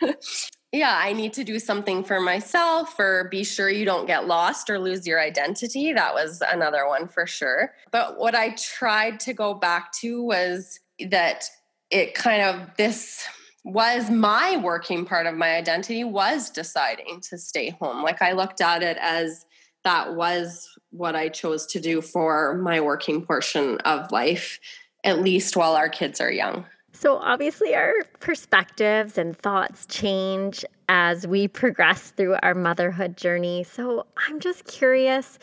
yeah, 0.73 1.01
I 1.03 1.15
need 1.15 1.33
to 1.35 1.45
do 1.45 1.59
something 1.59 2.05
for 2.05 2.21
myself 2.21 2.99
or 2.99 3.29
be 3.31 3.43
sure 3.43 3.71
you 3.71 3.87
don't 3.87 4.07
get 4.07 4.27
lost 4.27 4.69
or 4.69 4.79
lose 4.79 5.07
your 5.07 5.21
identity. 5.21 5.93
That 5.95 6.13
was 6.13 6.43
another 6.47 6.87
one 6.87 7.09
for 7.09 7.27
sure. 7.27 7.73
But 7.91 8.19
what 8.19 8.35
I 8.35 8.51
tried 8.51 9.19
to 9.21 9.33
go 9.33 9.55
back 9.55 9.93
to 10.01 10.23
was 10.23 10.79
that 11.09 11.49
it 11.91 12.15
kind 12.15 12.43
of 12.43 12.77
this 12.77 13.25
was 13.65 14.11
my 14.11 14.57
working 14.59 15.07
part 15.07 15.27
of 15.27 15.35
my 15.35 15.57
identity 15.57 16.05
was 16.05 16.51
deciding 16.51 17.21
to 17.31 17.39
stay 17.39 17.71
home. 17.71 18.03
Like 18.03 18.21
I 18.21 18.33
looked 18.33 18.61
at 18.61 18.83
it 18.83 18.99
as 19.01 19.47
that 19.85 20.17
was 20.17 20.69
what 20.91 21.17
I 21.17 21.29
chose 21.29 21.67
to 21.69 21.81
do 21.81 22.03
for 22.03 22.59
my 22.59 22.81
working 22.81 23.25
portion 23.25 23.79
of 23.81 24.11
life, 24.13 24.59
at 25.03 25.21
least 25.21 25.57
while 25.57 25.75
our 25.75 25.89
kids 25.89 26.21
are 26.21 26.31
young. 26.31 26.67
So, 27.00 27.19
obviously, 27.19 27.76
our 27.76 27.95
perspectives 28.19 29.19
and 29.19 29.38
thoughts 29.38 29.87
change 29.87 30.64
as 30.88 31.28
we 31.28 31.47
progress 31.47 32.11
through 32.11 32.35
our 32.43 32.57
motherhood 32.57 33.17
journey. 33.17 33.62
So, 33.62 34.05
I'm 34.26 34.40
just 34.40 34.67
curious 34.67 35.38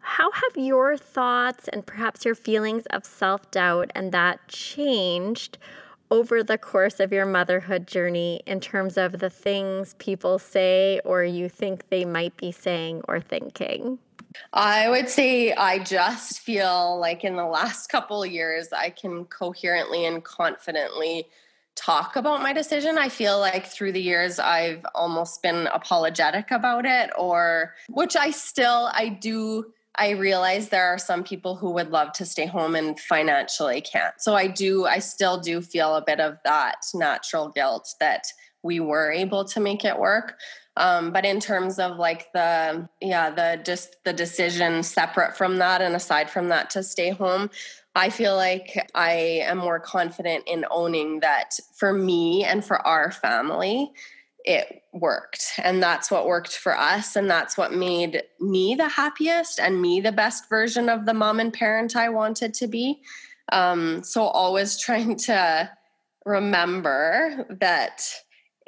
how 0.00 0.30
have 0.30 0.56
your 0.56 0.98
thoughts 0.98 1.68
and 1.68 1.86
perhaps 1.86 2.26
your 2.26 2.34
feelings 2.34 2.84
of 2.90 3.06
self 3.06 3.50
doubt 3.50 3.90
and 3.94 4.12
that 4.12 4.46
changed 4.48 5.56
over 6.10 6.42
the 6.42 6.58
course 6.58 7.00
of 7.00 7.14
your 7.14 7.24
motherhood 7.24 7.86
journey 7.86 8.42
in 8.44 8.60
terms 8.60 8.98
of 8.98 9.20
the 9.20 9.30
things 9.30 9.94
people 9.94 10.38
say 10.38 11.00
or 11.06 11.24
you 11.24 11.48
think 11.48 11.88
they 11.88 12.04
might 12.04 12.36
be 12.36 12.52
saying 12.52 13.00
or 13.08 13.20
thinking? 13.20 13.98
I 14.52 14.88
would 14.88 15.08
say 15.08 15.52
I 15.52 15.78
just 15.78 16.40
feel 16.40 16.98
like 16.98 17.24
in 17.24 17.36
the 17.36 17.46
last 17.46 17.88
couple 17.88 18.24
years, 18.24 18.68
I 18.72 18.90
can 18.90 19.24
coherently 19.26 20.04
and 20.06 20.22
confidently 20.22 21.28
talk 21.76 22.16
about 22.16 22.42
my 22.42 22.52
decision. 22.52 22.98
I 22.98 23.08
feel 23.08 23.38
like 23.38 23.66
through 23.66 23.92
the 23.92 24.02
years, 24.02 24.38
I've 24.38 24.84
almost 24.94 25.42
been 25.42 25.66
apologetic 25.68 26.50
about 26.50 26.84
it, 26.84 27.10
or 27.16 27.74
which 27.88 28.16
I 28.16 28.30
still, 28.30 28.90
I 28.92 29.08
do. 29.08 29.72
I 29.96 30.10
realize 30.10 30.68
there 30.68 30.86
are 30.86 30.98
some 30.98 31.24
people 31.24 31.56
who 31.56 31.70
would 31.72 31.90
love 31.90 32.12
to 32.12 32.24
stay 32.24 32.46
home 32.46 32.76
and 32.76 32.98
financially 32.98 33.80
can't. 33.80 34.14
So 34.18 34.34
I 34.34 34.46
do, 34.46 34.86
I 34.86 35.00
still 35.00 35.38
do 35.38 35.60
feel 35.60 35.96
a 35.96 36.04
bit 36.04 36.20
of 36.20 36.38
that 36.44 36.76
natural 36.94 37.48
guilt 37.48 37.94
that 37.98 38.24
we 38.62 38.78
were 38.78 39.10
able 39.10 39.44
to 39.46 39.60
make 39.60 39.84
it 39.84 39.98
work. 39.98 40.38
Um, 40.80 41.12
but 41.12 41.26
in 41.26 41.40
terms 41.40 41.78
of 41.78 41.98
like 41.98 42.32
the 42.32 42.88
yeah 43.02 43.28
the 43.28 43.60
just 43.62 44.02
the 44.04 44.14
decision 44.14 44.82
separate 44.82 45.36
from 45.36 45.58
that 45.58 45.82
and 45.82 45.94
aside 45.94 46.30
from 46.30 46.48
that 46.48 46.70
to 46.70 46.82
stay 46.82 47.10
home 47.10 47.50
i 47.94 48.08
feel 48.08 48.34
like 48.34 48.88
i 48.94 49.10
am 49.42 49.58
more 49.58 49.78
confident 49.78 50.44
in 50.46 50.64
owning 50.70 51.20
that 51.20 51.58
for 51.76 51.92
me 51.92 52.44
and 52.44 52.64
for 52.64 52.78
our 52.86 53.10
family 53.10 53.92
it 54.44 54.82
worked. 54.92 55.52
And 55.62 55.82
that's 55.82 56.10
what 56.10 56.26
worked 56.26 56.56
for 56.56 56.76
us 56.76 57.16
and 57.16 57.30
that's 57.30 57.56
what 57.56 57.72
made 57.72 58.22
me 58.40 58.74
the 58.74 58.88
happiest 58.88 59.60
and 59.60 59.80
me 59.80 60.00
the 60.00 60.12
best 60.12 60.48
version 60.48 60.88
of 60.88 61.06
the 61.06 61.14
mom 61.14 61.40
and 61.40 61.52
parent 61.52 61.96
i 61.96 62.08
wanted 62.08 62.54
to 62.54 62.66
be. 62.66 63.00
Um, 63.52 64.02
so 64.02 64.22
always 64.22 64.78
trying 64.86 65.16
to 65.16 65.70
remember 66.24 67.46
that 67.60 68.02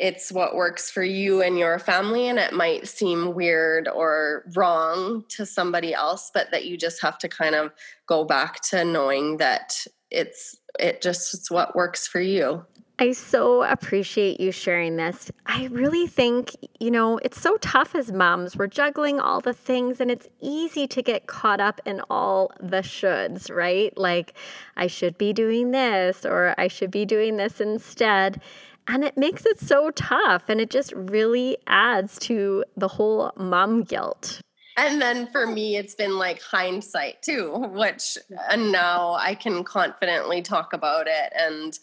it's 0.03 0.33
what 0.33 0.57
works 0.57 0.91
for 0.91 1.05
you 1.05 1.41
and 1.41 1.57
your 1.57 1.79
family 1.79 2.27
and 2.27 2.37
it 2.37 2.53
might 2.53 2.89
seem 2.89 3.35
weird 3.35 3.87
or 3.87 4.43
wrong 4.57 5.25
to 5.29 5.47
somebody 5.47 5.95
else 5.95 6.31
but 6.35 6.51
that 6.51 6.65
you 6.65 6.77
just 6.77 7.01
have 7.01 7.17
to 7.17 7.29
kind 7.29 7.55
of 7.55 7.71
go 8.07 8.25
back 8.25 8.61
to 8.61 8.85
knowing 8.85 9.37
that 9.37 9.77
it's 10.11 10.57
it 10.81 11.01
just 11.01 11.33
it's 11.33 11.51
what 11.51 11.77
works 11.77 12.07
for 12.07 12.21
you 12.21 12.67
I 12.99 13.13
so 13.13 13.63
appreciate 13.65 14.39
you 14.39 14.53
sharing 14.53 14.97
this. 14.97 15.33
I 15.47 15.67
really 15.73 16.07
think, 16.07 16.55
you 16.79 16.91
know, 16.91 17.19
it's 17.19 17.41
so 17.41 17.57
tough 17.57 17.97
as 17.97 18.13
moms. 18.13 18.57
We're 18.57 18.69
juggling 18.69 19.19
all 19.19 19.41
the 19.41 19.55
things 19.55 20.01
and 20.01 20.09
it's 20.09 20.29
easy 20.41 20.87
to 20.89 21.03
get 21.03 21.27
caught 21.27 21.59
up 21.59 21.81
in 21.85 22.01
all 22.11 22.53
the 22.61 22.83
shoulds, 22.83 23.53
right? 23.53 23.97
Like, 23.99 24.35
I 24.77 24.87
should 24.87 25.19
be 25.19 25.33
doing 25.33 25.73
this 25.73 26.25
or 26.25 26.55
I 26.59 26.69
should 26.69 26.93
be 26.93 27.05
doing 27.05 27.39
this 27.39 27.61
instead. 27.61 28.41
And 28.89 29.05
it 29.05 29.17
makes 29.17 29.47
it 29.47 29.61
so 29.61 29.91
tough 29.93 30.45
and 30.49 30.61
it 30.61 30.71
just 30.71 30.93
really 30.93 31.57
adds 31.67 32.19
to 32.21 32.65
the 32.77 32.89
whole 32.89 33.33
mom 33.37 33.83
guilt. 33.83 34.41
And 34.77 35.01
then 35.01 35.27
for 35.31 35.47
me, 35.47 35.77
it's 35.77 35.95
been 35.95 36.19
like 36.19 36.41
hindsight 36.41 37.23
too, 37.23 37.53
which 37.73 38.17
and 38.51 38.73
now 38.73 39.15
I 39.15 39.35
can 39.35 39.65
confidently 39.65 40.43
talk 40.43 40.73
about 40.73 41.07
it 41.09 41.33
and 41.39 41.79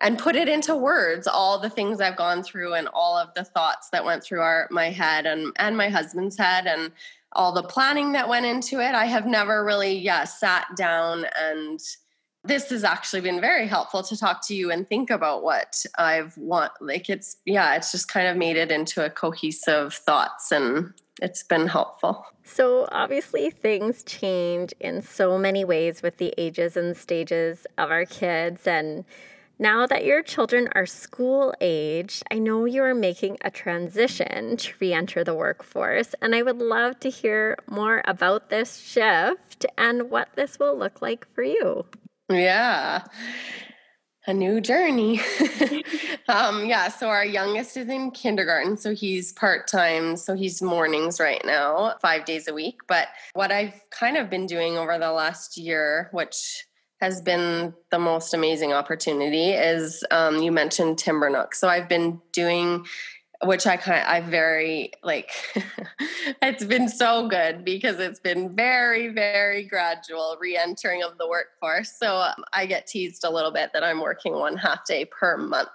and 0.00 0.18
put 0.18 0.34
it 0.34 0.48
into 0.48 0.74
words 0.74 1.28
all 1.28 1.60
the 1.60 1.70
things 1.70 2.00
I've 2.00 2.16
gone 2.16 2.42
through 2.42 2.74
and 2.74 2.88
all 2.88 3.16
of 3.16 3.32
the 3.34 3.44
thoughts 3.44 3.90
that 3.90 4.04
went 4.04 4.24
through 4.24 4.40
our 4.40 4.66
my 4.70 4.90
head 4.90 5.26
and 5.26 5.52
and 5.56 5.76
my 5.76 5.88
husband's 5.88 6.36
head 6.36 6.66
and 6.66 6.90
all 7.32 7.52
the 7.52 7.62
planning 7.62 8.12
that 8.12 8.28
went 8.28 8.46
into 8.46 8.80
it. 8.80 8.94
I 8.94 9.06
have 9.06 9.26
never 9.26 9.64
really 9.64 9.96
yeah 9.96 10.24
sat 10.24 10.66
down 10.76 11.26
and 11.40 11.80
this 12.44 12.68
has 12.68 12.84
actually 12.84 13.22
been 13.22 13.40
very 13.40 13.66
helpful 13.66 14.02
to 14.02 14.16
talk 14.16 14.46
to 14.46 14.54
you 14.54 14.70
and 14.70 14.86
think 14.86 15.10
about 15.10 15.42
what 15.42 15.84
I've 15.96 16.36
want 16.36 16.72
like 16.80 17.08
it's 17.08 17.38
yeah, 17.46 17.74
it's 17.74 17.90
just 17.90 18.08
kind 18.08 18.28
of 18.28 18.36
made 18.36 18.56
it 18.56 18.70
into 18.70 19.04
a 19.04 19.10
cohesive 19.10 19.94
thoughts 19.94 20.52
and 20.52 20.92
it's 21.22 21.42
been 21.42 21.66
helpful. 21.66 22.26
So 22.44 22.86
obviously 22.92 23.50
things 23.50 24.02
change 24.02 24.74
in 24.78 25.00
so 25.00 25.38
many 25.38 25.64
ways 25.64 26.02
with 26.02 26.18
the 26.18 26.34
ages 26.36 26.76
and 26.76 26.96
stages 26.96 27.66
of 27.78 27.90
our 27.90 28.04
kids 28.04 28.66
and 28.66 29.04
now 29.56 29.86
that 29.86 30.04
your 30.04 30.20
children 30.20 30.68
are 30.74 30.84
school 30.84 31.54
age, 31.60 32.24
I 32.28 32.40
know 32.40 32.64
you 32.64 32.82
are 32.82 32.94
making 32.94 33.38
a 33.42 33.52
transition 33.52 34.56
to 34.56 34.74
re 34.80 34.92
enter 34.92 35.22
the 35.22 35.32
workforce, 35.32 36.12
and 36.20 36.34
I 36.34 36.42
would 36.42 36.58
love 36.58 36.98
to 37.00 37.08
hear 37.08 37.56
more 37.70 38.02
about 38.04 38.50
this 38.50 38.78
shift 38.78 39.64
and 39.78 40.10
what 40.10 40.30
this 40.34 40.58
will 40.58 40.76
look 40.76 41.00
like 41.00 41.32
for 41.34 41.44
you. 41.44 41.86
Yeah. 42.28 43.04
A 44.26 44.32
new 44.32 44.60
journey. 44.60 45.20
um, 46.28 46.64
yeah, 46.64 46.88
so 46.88 47.08
our 47.08 47.24
youngest 47.26 47.76
is 47.76 47.88
in 47.88 48.10
kindergarten, 48.10 48.78
so 48.78 48.94
he's 48.94 49.32
part 49.34 49.68
time, 49.68 50.16
so 50.16 50.34
he's 50.34 50.62
mornings 50.62 51.20
right 51.20 51.42
now, 51.44 51.96
five 52.00 52.24
days 52.24 52.48
a 52.48 52.54
week. 52.54 52.80
But 52.88 53.08
what 53.34 53.52
I've 53.52 53.78
kind 53.90 54.16
of 54.16 54.30
been 54.30 54.46
doing 54.46 54.78
over 54.78 54.98
the 54.98 55.12
last 55.12 55.58
year, 55.58 56.08
which 56.12 56.64
has 57.02 57.20
been 57.20 57.74
the 57.90 57.98
most 57.98 58.32
amazing 58.32 58.72
opportunity, 58.72 59.50
is 59.50 60.02
um, 60.10 60.38
you 60.38 60.50
mentioned 60.50 60.96
Timbernook. 60.96 61.52
So 61.52 61.68
I've 61.68 61.88
been 61.88 62.22
doing 62.32 62.86
which 63.46 63.66
I 63.66 63.76
kind 63.76 64.00
of, 64.00 64.08
I 64.08 64.20
very 64.20 64.92
like 65.02 65.30
it's 66.42 66.64
been 66.64 66.88
so 66.88 67.28
good 67.28 67.64
because 67.64 67.98
it's 67.98 68.20
been 68.20 68.54
very 68.54 69.08
very 69.08 69.64
gradual 69.64 70.36
re-entering 70.40 71.02
of 71.02 71.18
the 71.18 71.28
workforce. 71.28 71.92
So 71.98 72.16
um, 72.16 72.44
I 72.52 72.66
get 72.66 72.86
teased 72.86 73.24
a 73.24 73.30
little 73.30 73.50
bit 73.50 73.70
that 73.72 73.84
I'm 73.84 74.00
working 74.00 74.34
one 74.34 74.56
half 74.56 74.84
day 74.86 75.04
per 75.04 75.36
month 75.36 75.68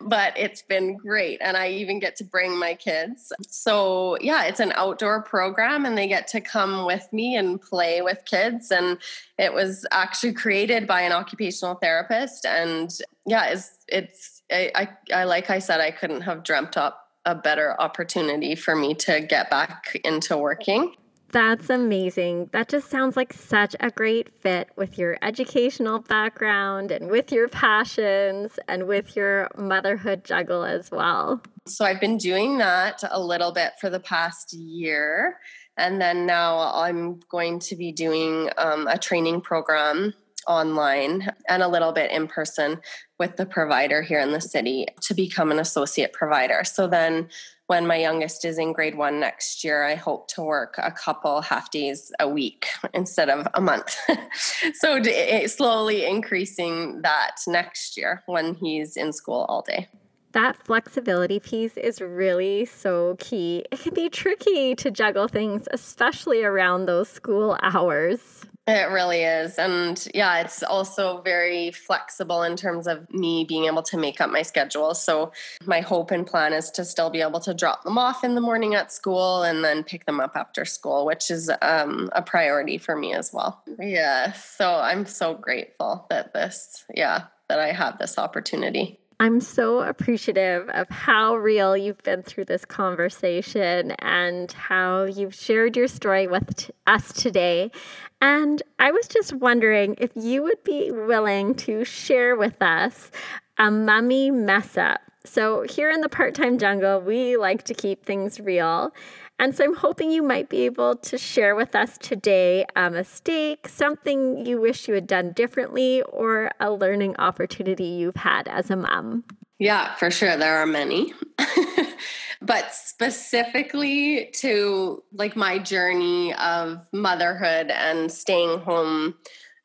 but 0.00 0.36
it's 0.38 0.62
been 0.62 0.96
great. 0.96 1.38
And 1.40 1.56
I 1.56 1.68
even 1.70 1.98
get 1.98 2.16
to 2.16 2.24
bring 2.24 2.58
my 2.58 2.74
kids. 2.74 3.32
So 3.48 4.16
yeah 4.20 4.44
it's 4.44 4.60
an 4.60 4.72
outdoor 4.74 5.22
program 5.22 5.84
and 5.84 5.96
they 5.96 6.08
get 6.08 6.28
to 6.28 6.40
come 6.40 6.86
with 6.86 7.06
me 7.12 7.36
and 7.36 7.60
play 7.60 8.02
with 8.02 8.24
kids. 8.24 8.70
And 8.70 8.98
it 9.38 9.52
was 9.52 9.86
actually 9.90 10.32
created 10.32 10.86
by 10.86 11.02
an 11.02 11.12
occupational 11.12 11.74
therapist. 11.76 12.44
And 12.44 12.90
yeah 13.26 13.46
it's 13.46 13.70
it's 13.88 14.37
I, 14.50 14.70
I, 14.74 14.88
I 15.14 15.24
like 15.24 15.50
I 15.50 15.58
said, 15.58 15.80
I 15.80 15.90
couldn't 15.90 16.22
have 16.22 16.44
dreamt 16.44 16.76
up 16.76 17.04
a 17.24 17.34
better 17.34 17.78
opportunity 17.80 18.54
for 18.54 18.74
me 18.74 18.94
to 18.94 19.20
get 19.20 19.50
back 19.50 20.00
into 20.04 20.36
working. 20.36 20.94
That's 21.30 21.68
amazing. 21.68 22.48
That 22.52 22.68
just 22.70 22.88
sounds 22.88 23.14
like 23.14 23.34
such 23.34 23.76
a 23.80 23.90
great 23.90 24.30
fit 24.40 24.70
with 24.76 24.96
your 24.96 25.18
educational 25.20 25.98
background 25.98 26.90
and 26.90 27.10
with 27.10 27.32
your 27.32 27.48
passions 27.48 28.58
and 28.66 28.86
with 28.86 29.14
your 29.14 29.48
motherhood 29.54 30.24
juggle 30.24 30.64
as 30.64 30.90
well. 30.90 31.42
So, 31.66 31.84
I've 31.84 32.00
been 32.00 32.16
doing 32.16 32.56
that 32.58 33.02
a 33.10 33.20
little 33.20 33.52
bit 33.52 33.72
for 33.78 33.90
the 33.90 34.00
past 34.00 34.54
year. 34.54 35.38
And 35.76 36.00
then 36.00 36.24
now 36.24 36.72
I'm 36.74 37.20
going 37.30 37.60
to 37.60 37.76
be 37.76 37.92
doing 37.92 38.48
um, 38.56 38.88
a 38.88 38.98
training 38.98 39.42
program 39.42 40.14
online 40.48 41.30
and 41.48 41.62
a 41.62 41.68
little 41.68 41.92
bit 41.92 42.10
in 42.10 42.26
person 42.26 42.80
with 43.18 43.36
the 43.36 43.46
provider 43.46 44.02
here 44.02 44.18
in 44.18 44.32
the 44.32 44.40
city 44.40 44.86
to 45.02 45.14
become 45.14 45.52
an 45.52 45.58
associate 45.58 46.12
provider. 46.12 46.64
So 46.64 46.88
then 46.88 47.28
when 47.68 47.86
my 47.86 47.96
youngest 47.96 48.46
is 48.46 48.58
in 48.58 48.72
grade 48.72 48.96
one 48.96 49.20
next 49.20 49.62
year, 49.62 49.84
I 49.84 49.94
hope 49.94 50.26
to 50.28 50.42
work 50.42 50.76
a 50.78 50.90
couple 50.90 51.42
half 51.42 51.70
days 51.70 52.10
a 52.18 52.26
week 52.26 52.66
instead 52.94 53.28
of 53.28 53.46
a 53.52 53.60
month. 53.60 53.94
so 54.74 55.02
slowly 55.46 56.06
increasing 56.06 57.02
that 57.02 57.36
next 57.46 57.98
year 57.98 58.22
when 58.24 58.54
he's 58.54 58.96
in 58.96 59.12
school 59.12 59.44
all 59.50 59.62
day. 59.62 59.86
That 60.32 60.56
flexibility 60.66 61.40
piece 61.40 61.76
is 61.76 62.00
really 62.00 62.64
so 62.64 63.16
key. 63.18 63.64
It 63.70 63.80
can 63.80 63.94
be 63.94 64.08
tricky 64.08 64.74
to 64.76 64.90
juggle 64.90 65.28
things, 65.28 65.66
especially 65.70 66.44
around 66.44 66.86
those 66.86 67.08
school 67.08 67.58
hours. 67.62 68.37
It 68.68 68.90
really 68.90 69.22
is. 69.22 69.58
And 69.58 70.06
yeah, 70.12 70.40
it's 70.40 70.62
also 70.62 71.22
very 71.22 71.70
flexible 71.70 72.42
in 72.42 72.54
terms 72.54 72.86
of 72.86 73.10
me 73.10 73.46
being 73.48 73.64
able 73.64 73.82
to 73.84 73.96
make 73.96 74.20
up 74.20 74.28
my 74.28 74.42
schedule. 74.42 74.92
So, 74.92 75.32
my 75.64 75.80
hope 75.80 76.10
and 76.10 76.26
plan 76.26 76.52
is 76.52 76.70
to 76.72 76.84
still 76.84 77.08
be 77.08 77.22
able 77.22 77.40
to 77.40 77.54
drop 77.54 77.84
them 77.84 77.96
off 77.96 78.24
in 78.24 78.34
the 78.34 78.42
morning 78.42 78.74
at 78.74 78.92
school 78.92 79.42
and 79.42 79.64
then 79.64 79.84
pick 79.84 80.04
them 80.04 80.20
up 80.20 80.32
after 80.36 80.66
school, 80.66 81.06
which 81.06 81.30
is 81.30 81.50
um, 81.62 82.10
a 82.12 82.20
priority 82.20 82.76
for 82.76 82.94
me 82.94 83.14
as 83.14 83.32
well. 83.32 83.62
Yeah. 83.80 84.32
So, 84.32 84.74
I'm 84.74 85.06
so 85.06 85.32
grateful 85.32 86.04
that 86.10 86.34
this, 86.34 86.84
yeah, 86.94 87.24
that 87.48 87.60
I 87.60 87.72
have 87.72 87.98
this 87.98 88.18
opportunity. 88.18 89.00
I'm 89.20 89.40
so 89.40 89.80
appreciative 89.80 90.68
of 90.68 90.88
how 90.90 91.34
real 91.34 91.76
you've 91.76 92.02
been 92.04 92.22
through 92.22 92.44
this 92.44 92.64
conversation 92.64 93.90
and 93.98 94.52
how 94.52 95.04
you've 95.04 95.34
shared 95.34 95.76
your 95.76 95.88
story 95.88 96.28
with 96.28 96.54
t- 96.54 96.72
us 96.86 97.12
today. 97.12 97.72
And 98.20 98.62
I 98.78 98.90
was 98.90 99.06
just 99.08 99.32
wondering 99.32 99.94
if 99.98 100.10
you 100.14 100.42
would 100.42 100.62
be 100.64 100.90
willing 100.90 101.54
to 101.56 101.84
share 101.84 102.36
with 102.36 102.60
us 102.60 103.10
a 103.58 103.70
mummy 103.70 104.30
mess 104.30 104.76
up. 104.76 105.00
So, 105.24 105.62
here 105.68 105.90
in 105.90 106.00
the 106.00 106.08
part 106.08 106.34
time 106.34 106.58
jungle, 106.58 107.00
we 107.00 107.36
like 107.36 107.64
to 107.64 107.74
keep 107.74 108.04
things 108.04 108.40
real. 108.40 108.92
And 109.40 109.54
so 109.54 109.64
I'm 109.64 109.76
hoping 109.76 110.10
you 110.10 110.22
might 110.22 110.48
be 110.48 110.62
able 110.62 110.96
to 110.96 111.16
share 111.16 111.54
with 111.54 111.76
us 111.76 111.96
today 111.98 112.64
a 112.74 112.90
mistake, 112.90 113.68
something 113.68 114.44
you 114.44 114.60
wish 114.60 114.88
you 114.88 114.94
had 114.94 115.06
done 115.06 115.32
differently, 115.32 116.02
or 116.02 116.50
a 116.58 116.72
learning 116.72 117.14
opportunity 117.18 117.84
you've 117.84 118.16
had 118.16 118.48
as 118.48 118.68
a 118.70 118.76
mom. 118.76 119.22
Yeah, 119.60 119.94
for 119.94 120.10
sure. 120.10 120.36
There 120.36 120.56
are 120.56 120.66
many. 120.66 121.12
but 122.40 122.72
specifically 122.72 124.30
to 124.34 125.02
like 125.12 125.36
my 125.36 125.58
journey 125.58 126.34
of 126.34 126.78
motherhood 126.92 127.70
and 127.70 128.10
staying 128.10 128.60
home 128.60 129.14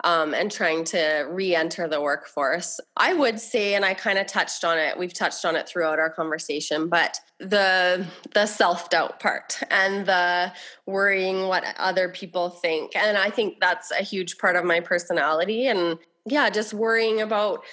um, 0.03 0.33
and 0.33 0.51
trying 0.51 0.83
to 0.83 1.25
re-enter 1.29 1.87
the 1.87 2.01
workforce. 2.01 2.79
I 2.97 3.13
would 3.13 3.39
say 3.39 3.75
and 3.75 3.85
i 3.85 3.93
kind 3.93 4.17
of 4.17 4.27
touched 4.27 4.63
on 4.63 4.77
it 4.77 4.97
we've 4.97 5.13
touched 5.13 5.45
on 5.45 5.55
it 5.55 5.67
throughout 5.67 5.99
our 5.99 6.09
conversation 6.09 6.89
but 6.89 7.19
the 7.39 8.05
the 8.33 8.45
self-doubt 8.45 9.19
part 9.19 9.59
and 9.69 10.05
the 10.05 10.51
worrying 10.85 11.47
what 11.47 11.63
other 11.77 12.09
people 12.09 12.49
think 12.49 12.95
and 12.95 13.17
i 13.17 13.29
think 13.29 13.59
that's 13.59 13.91
a 13.91 14.03
huge 14.03 14.37
part 14.37 14.55
of 14.55 14.65
my 14.65 14.79
personality. 14.79 15.67
And 15.67 15.97
yeah 16.25 16.49
just 16.49 16.73
worrying 16.73 17.21
about 17.21 17.63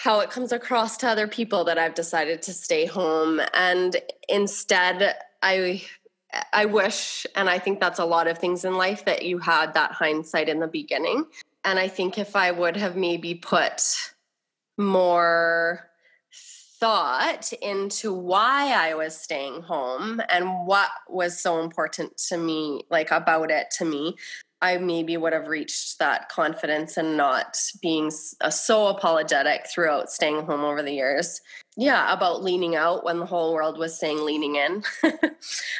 how 0.00 0.20
it 0.20 0.30
comes 0.30 0.50
across 0.50 0.96
to 0.96 1.06
other 1.06 1.28
people 1.28 1.62
that 1.62 1.76
I've 1.76 1.92
decided 1.92 2.40
to 2.42 2.54
stay 2.54 2.86
home. 2.86 3.38
And 3.52 3.96
instead 4.30 5.14
I 5.42 5.82
I 6.54 6.64
wish 6.64 7.26
and 7.36 7.50
I 7.50 7.58
think 7.58 7.80
that's 7.80 7.98
a 7.98 8.06
lot 8.06 8.26
of 8.26 8.38
things 8.38 8.64
in 8.64 8.78
life 8.78 9.04
that 9.04 9.26
you 9.26 9.38
had 9.38 9.74
that 9.74 9.92
hindsight 9.92 10.48
in 10.48 10.58
the 10.58 10.66
beginning. 10.66 11.26
And 11.64 11.78
I 11.78 11.88
think 11.88 12.16
if 12.16 12.34
I 12.34 12.50
would 12.50 12.78
have 12.78 12.96
maybe 12.96 13.34
put 13.34 13.82
more 14.78 15.90
thought 16.80 17.52
into 17.60 18.14
why 18.14 18.72
I 18.72 18.94
was 18.94 19.14
staying 19.14 19.60
home 19.60 20.22
and 20.30 20.66
what 20.66 20.88
was 21.10 21.38
so 21.38 21.60
important 21.60 22.16
to 22.28 22.38
me, 22.38 22.86
like 22.90 23.10
about 23.10 23.50
it 23.50 23.70
to 23.72 23.84
me, 23.84 24.16
I 24.62 24.76
maybe 24.76 25.16
would 25.16 25.32
have 25.32 25.48
reached 25.48 25.98
that 25.98 26.28
confidence 26.28 26.96
and 26.96 27.16
not 27.16 27.58
being 27.80 28.10
uh, 28.40 28.50
so 28.50 28.88
apologetic 28.88 29.66
throughout 29.66 30.10
staying 30.10 30.42
home 30.44 30.64
over 30.64 30.82
the 30.82 30.92
years. 30.92 31.40
Yeah, 31.76 32.12
about 32.12 32.42
leaning 32.42 32.76
out 32.76 33.04
when 33.04 33.20
the 33.20 33.26
whole 33.26 33.54
world 33.54 33.78
was 33.78 33.98
saying 33.98 34.22
leaning 34.22 34.56
in. 34.56 34.82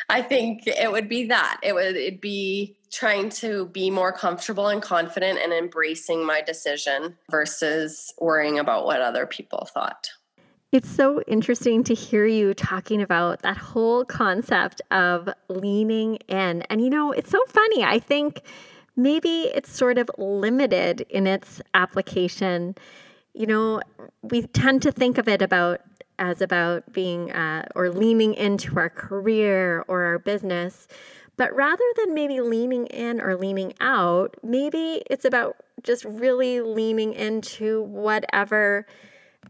I 0.08 0.22
think 0.22 0.66
it 0.66 0.90
would 0.90 1.08
be 1.08 1.26
that. 1.26 1.60
It 1.62 1.74
would 1.74 1.96
it'd 1.96 2.20
be 2.20 2.76
trying 2.90 3.28
to 3.28 3.66
be 3.66 3.90
more 3.90 4.12
comfortable 4.12 4.68
and 4.68 4.82
confident 4.82 5.38
and 5.42 5.52
embracing 5.52 6.24
my 6.24 6.40
decision 6.40 7.16
versus 7.30 8.12
worrying 8.18 8.58
about 8.58 8.86
what 8.86 9.00
other 9.00 9.26
people 9.26 9.68
thought. 9.72 10.08
It's 10.72 10.88
so 10.88 11.20
interesting 11.22 11.82
to 11.84 11.94
hear 11.94 12.26
you 12.26 12.54
talking 12.54 13.02
about 13.02 13.42
that 13.42 13.56
whole 13.56 14.04
concept 14.04 14.80
of 14.92 15.28
leaning 15.48 16.16
in. 16.28 16.62
And 16.62 16.80
you 16.80 16.88
know, 16.88 17.10
it's 17.10 17.30
so 17.30 17.40
funny. 17.48 17.82
I 17.82 17.98
think 17.98 18.42
maybe 18.96 19.50
it's 19.54 19.70
sort 19.72 19.98
of 19.98 20.10
limited 20.18 21.02
in 21.08 21.26
its 21.26 21.60
application. 21.74 22.76
You 23.34 23.46
know, 23.46 23.80
we 24.22 24.42
tend 24.42 24.82
to 24.82 24.92
think 24.92 25.18
of 25.18 25.28
it 25.28 25.42
about 25.42 25.80
as 26.18 26.42
about 26.42 26.92
being 26.92 27.32
uh, 27.32 27.66
or 27.74 27.88
leaning 27.88 28.34
into 28.34 28.78
our 28.78 28.90
career 28.90 29.84
or 29.88 30.04
our 30.04 30.18
business. 30.18 30.86
But 31.36 31.54
rather 31.56 31.84
than 31.96 32.12
maybe 32.12 32.42
leaning 32.42 32.86
in 32.88 33.20
or 33.20 33.34
leaning 33.34 33.72
out, 33.80 34.36
maybe 34.42 35.02
it's 35.10 35.24
about 35.24 35.56
just 35.82 36.04
really 36.04 36.60
leaning 36.60 37.14
into 37.14 37.82
whatever 37.84 38.86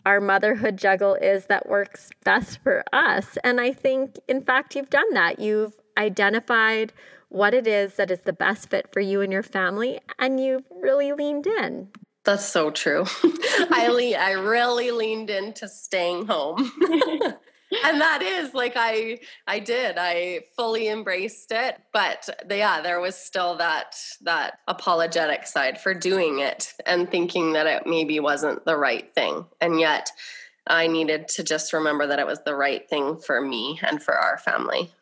our 0.07 0.21
motherhood 0.21 0.77
juggle 0.77 1.15
is 1.15 1.47
that 1.47 1.69
works 1.69 2.11
best 2.25 2.61
for 2.63 2.85
us. 2.93 3.37
And 3.43 3.61
I 3.61 3.73
think, 3.73 4.19
in 4.29 4.43
fact, 4.43 4.77
you've 4.77 4.91
done 4.91 5.13
that. 5.15 5.41
You've 5.41 5.75
identified 5.99 6.93
what 7.31 7.55
it 7.55 7.67
is 7.67 7.95
that 7.95 8.11
is 8.11 8.21
the 8.21 8.33
best 8.33 8.69
fit 8.69 8.93
for 8.93 9.01
you 9.01 9.23
and 9.23 9.33
your 9.33 9.43
family, 9.43 10.01
and 10.19 10.39
you've 10.39 10.67
really 10.71 11.13
leaned 11.13 11.47
in. 11.47 11.89
That's 12.25 12.45
so 12.45 12.71
true. 12.71 13.07
I 13.71 13.89
le- 13.89 14.19
I 14.19 14.33
really 14.33 14.91
leaned 14.91 15.31
into 15.31 15.69
staying 15.69 16.27
home. 16.27 16.71
and 17.85 18.01
that 18.01 18.21
is 18.23 18.53
like 18.53 18.75
I 18.77 19.21
I 19.47 19.61
did. 19.61 19.97
I 19.97 20.41
fully 20.57 20.89
embraced 20.89 21.53
it, 21.53 21.77
but 21.93 22.29
yeah, 22.51 22.83
there 22.83 23.01
was 23.01 23.17
still 23.17 23.57
that 23.57 23.97
that 24.23 24.59
apologetic 24.69 25.47
side 25.47 25.81
for 25.81 25.95
doing 25.95 26.41
it 26.41 26.75
and 26.85 27.11
thinking 27.11 27.55
that 27.55 27.67
it 27.67 27.87
maybe 27.87 28.21
wasn't 28.21 28.65
the 28.65 28.77
right 28.77 29.15
thing. 29.15 29.47
And 29.61 29.81
yet 29.81 30.11
I 30.67 30.89
needed 30.89 31.29
to 31.29 31.45
just 31.45 31.73
remember 31.73 32.09
that 32.09 32.19
it 32.19 32.27
was 32.27 32.41
the 32.45 32.55
right 32.55 32.89
thing 32.89 33.17
for 33.17 33.41
me 33.41 33.81
and 33.83 34.03
for 34.03 34.15
our 34.15 34.37
family. 34.39 34.93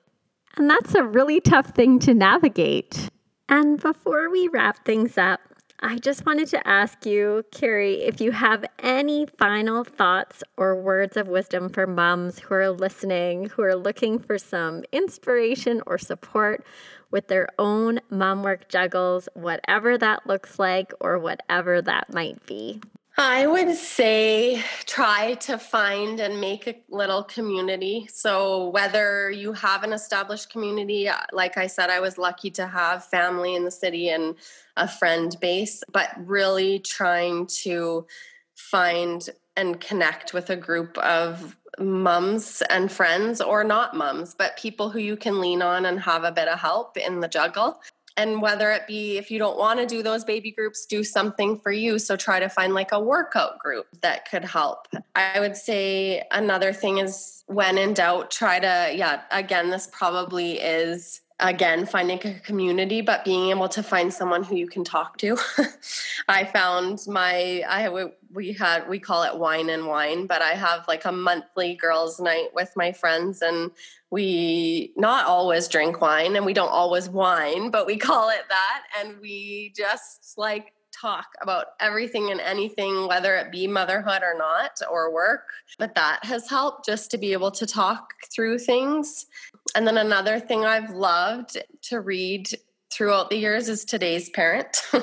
And 0.59 0.69
that's 0.69 0.97
a 0.97 1.05
really 1.05 1.41
tough 1.41 1.69
thing 1.69 2.01
to 2.01 2.13
navigate. 2.13 3.09
And 3.49 3.81
before 3.81 4.29
we 4.29 4.49
wrap 4.49 4.85
things 4.85 5.17
up, 5.17 5.41
I 5.81 5.99
just 5.99 6.27
wanted 6.27 6.49
to 6.49 6.67
ask 6.67 7.07
you, 7.07 7.45
Carrie, 7.53 8.03
if 8.03 8.21
you 8.21 8.33
have 8.33 8.65
any 8.81 9.27
final 9.39 9.85
thoughts 9.85 10.43
or 10.57 10.75
words 10.75 11.17
of 11.17 11.29
wisdom 11.29 11.69
for 11.69 11.87
moms 11.87 12.41
who 12.41 12.55
are 12.57 12.71
listening, 12.71 13.47
who 13.51 13.63
are 13.63 13.77
looking 13.77 14.19
for 14.19 14.37
some 14.37 14.83
inspiration 14.91 15.81
or 15.87 15.97
support 15.97 16.67
with 17.13 17.29
their 17.29 17.47
own 17.61 18.01
mom 18.11 18.43
work 18.43 18.69
juggles, 18.69 19.29
whatever 19.35 19.97
that 19.97 20.27
looks 20.27 20.59
like 20.59 20.93
or 21.01 21.21
whatever 21.21 21.81
that 21.81 22.13
might 22.13 22.45
be. 22.47 22.81
I 23.21 23.49
would 23.49 23.75
say 23.75 24.63
try 24.87 25.35
to 25.41 25.59
find 25.59 26.21
and 26.21 26.41
make 26.41 26.69
a 26.69 26.77
little 26.89 27.25
community. 27.25 28.09
So, 28.13 28.69
whether 28.69 29.29
you 29.29 29.53
have 29.55 29.83
an 29.83 29.93
established 29.93 30.53
community, 30.53 31.09
uh, 31.09 31.17
like 31.33 31.59
I 31.59 31.67
said, 31.67 31.91
I 31.91 31.99
was 31.99 32.17
lucky 32.17 32.49
to 32.53 32.69
have 32.69 33.05
family 33.07 33.57
in 33.57 33.65
the 33.65 33.73
city 33.73 34.09
and 34.11 34.37
a 34.77 34.87
friend 34.87 35.37
base, 35.41 35.83
but 35.91 36.11
really 36.17 36.79
trying 36.79 37.49
to 37.65 38.07
find 38.55 39.29
and 39.57 39.81
connect 39.81 40.33
with 40.33 40.51
a 40.51 40.57
group 40.57 40.97
of 40.99 41.57
mums 41.81 42.63
and 42.71 42.91
friends, 42.91 43.41
or 43.41 43.65
not 43.65 43.97
mums, 43.97 44.33
but 44.33 44.57
people 44.57 44.91
who 44.91 45.01
you 45.01 45.17
can 45.17 45.41
lean 45.41 45.61
on 45.61 45.87
and 45.87 45.99
have 45.99 46.23
a 46.23 46.31
bit 46.31 46.47
of 46.47 46.61
help 46.61 46.97
in 46.97 47.19
the 47.19 47.29
juggle 47.29 47.81
and 48.19 48.43
whether 48.43 48.73
it 48.73 48.87
be 48.87 49.17
if 49.17 49.31
you 49.31 49.39
don't 49.39 49.57
want 49.57 49.79
to 49.79 49.87
do 49.87 50.03
those 50.03 50.25
baby 50.25 50.51
groups 50.51 50.85
do 50.85 51.05
something 51.05 51.59
for 51.59 51.71
you. 51.71 51.99
So 51.99 52.17
try 52.17 52.41
to 52.41 52.49
find 52.49 52.75
like 52.75 52.93
a 52.93 53.01
workout 53.01 53.61
group 53.61 53.87
that 54.03 54.29
could 54.29 54.45
help. 54.45 54.89
I 55.15 55.39
would 55.39 55.57
say 55.57 56.25
another 56.33 56.73
thing 56.73 56.99
is 56.99 57.45
when 57.47 57.79
in 57.79 57.95
doubt 57.95 58.31
try 58.31 58.59
to 58.59 58.93
yeah 58.95 59.23
again 59.31 59.71
this 59.71 59.89
probably 59.91 60.61
is 60.61 61.21
again 61.41 61.87
finding 61.87 62.19
a 62.27 62.41
community 62.41 63.01
but 63.01 63.25
being 63.25 63.51
able 63.51 63.69
to 63.69 63.81
find 63.81 64.13
someone 64.13 64.43
who 64.43 64.57
you 64.57 64.67
can 64.67 64.83
talk 64.83 65.17
to. 65.19 65.39
I 66.29 66.45
found 66.45 66.99
my 67.07 67.63
i 67.69 67.89
we 68.35 68.53
had 68.53 68.89
we 68.89 68.99
call 68.99 69.23
it 69.23 69.39
wine 69.39 69.71
and 69.71 69.87
whine 69.87 70.27
but 70.27 70.43
i 70.43 70.51
have 70.51 70.87
like 70.89 71.05
a 71.05 71.13
monthly 71.13 71.75
girls 71.75 72.21
night 72.21 72.49
with 72.53 72.71
my 72.77 72.93
friends 72.93 73.41
and 73.41 73.71
we 74.11 74.93
not 74.97 75.27
always 75.27 75.69
drink 75.69 76.01
wine 76.01 76.37
and 76.37 76.47
we 76.47 76.55
don't 76.55 76.71
always 76.71 77.09
whine 77.09 77.71
but 77.71 77.87
we 77.87 77.97
call 78.09 78.31
it 78.31 78.45
that. 78.49 78.85
And 78.99 79.21
we 79.21 79.73
just 79.77 80.35
like 80.37 80.73
talk 81.01 81.27
about 81.43 81.67
everything 81.81 82.31
and 82.31 82.41
anything 82.41 83.07
whether 83.07 83.37
it 83.37 83.53
be 83.53 83.67
motherhood 83.67 84.23
or 84.23 84.37
not 84.37 84.81
or 84.91 85.13
work. 85.13 85.49
But 85.79 85.95
that 85.95 86.25
has 86.25 86.49
helped 86.49 86.87
just 86.87 87.11
to 87.13 87.19
be 87.19 87.33
able 87.33 87.51
to 87.53 87.67
talk 87.67 88.15
through 88.35 88.59
things. 88.59 89.27
And 89.75 89.87
then 89.87 89.99
another 89.99 90.41
thing 90.41 90.65
i've 90.65 90.91
loved 90.91 91.59
to 91.83 92.01
read 92.01 92.49
throughout 92.91 93.29
the 93.31 93.37
years 93.37 93.69
is 93.69 93.85
today's 93.85 94.31
parent. 94.31 94.83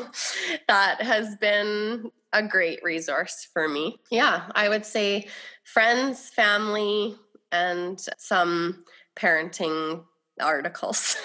That 0.68 1.02
has 1.02 1.36
been 1.36 2.12
a 2.34 2.42
great 2.42 2.80
resource 2.84 3.48
for 3.54 3.68
me. 3.68 3.98
Yeah 4.10 4.50
i 4.56 4.68
would 4.68 4.86
say 4.86 5.28
friends 5.64 6.30
family 6.30 7.16
and 7.52 8.04
some 8.18 8.84
parenting 9.16 10.04
articles. 10.40 11.16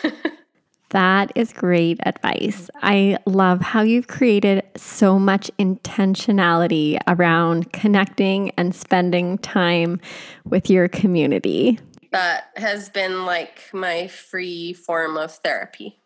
that 0.91 1.33
is 1.35 1.53
great 1.53 1.99
advice. 2.05 2.71
I 2.83 3.19
love 3.27 3.61
how 3.61 3.83
you've 3.83 4.09
created 4.09 4.63
so 4.77 5.19
much 5.19 5.51
intentionality 5.59 6.99
around 7.07 7.73
connecting 7.73 8.51
and 8.57 8.75
spending 8.75 9.39
time 9.39 10.01
with 10.45 10.71
your 10.71 10.89
community. 10.89 11.79
That 12.13 12.51
has 12.57 12.89
been 12.89 13.25
like 13.25 13.71
my 13.73 14.09
free 14.09 14.73
form 14.73 15.17
of 15.17 15.33
therapy. 15.33 16.01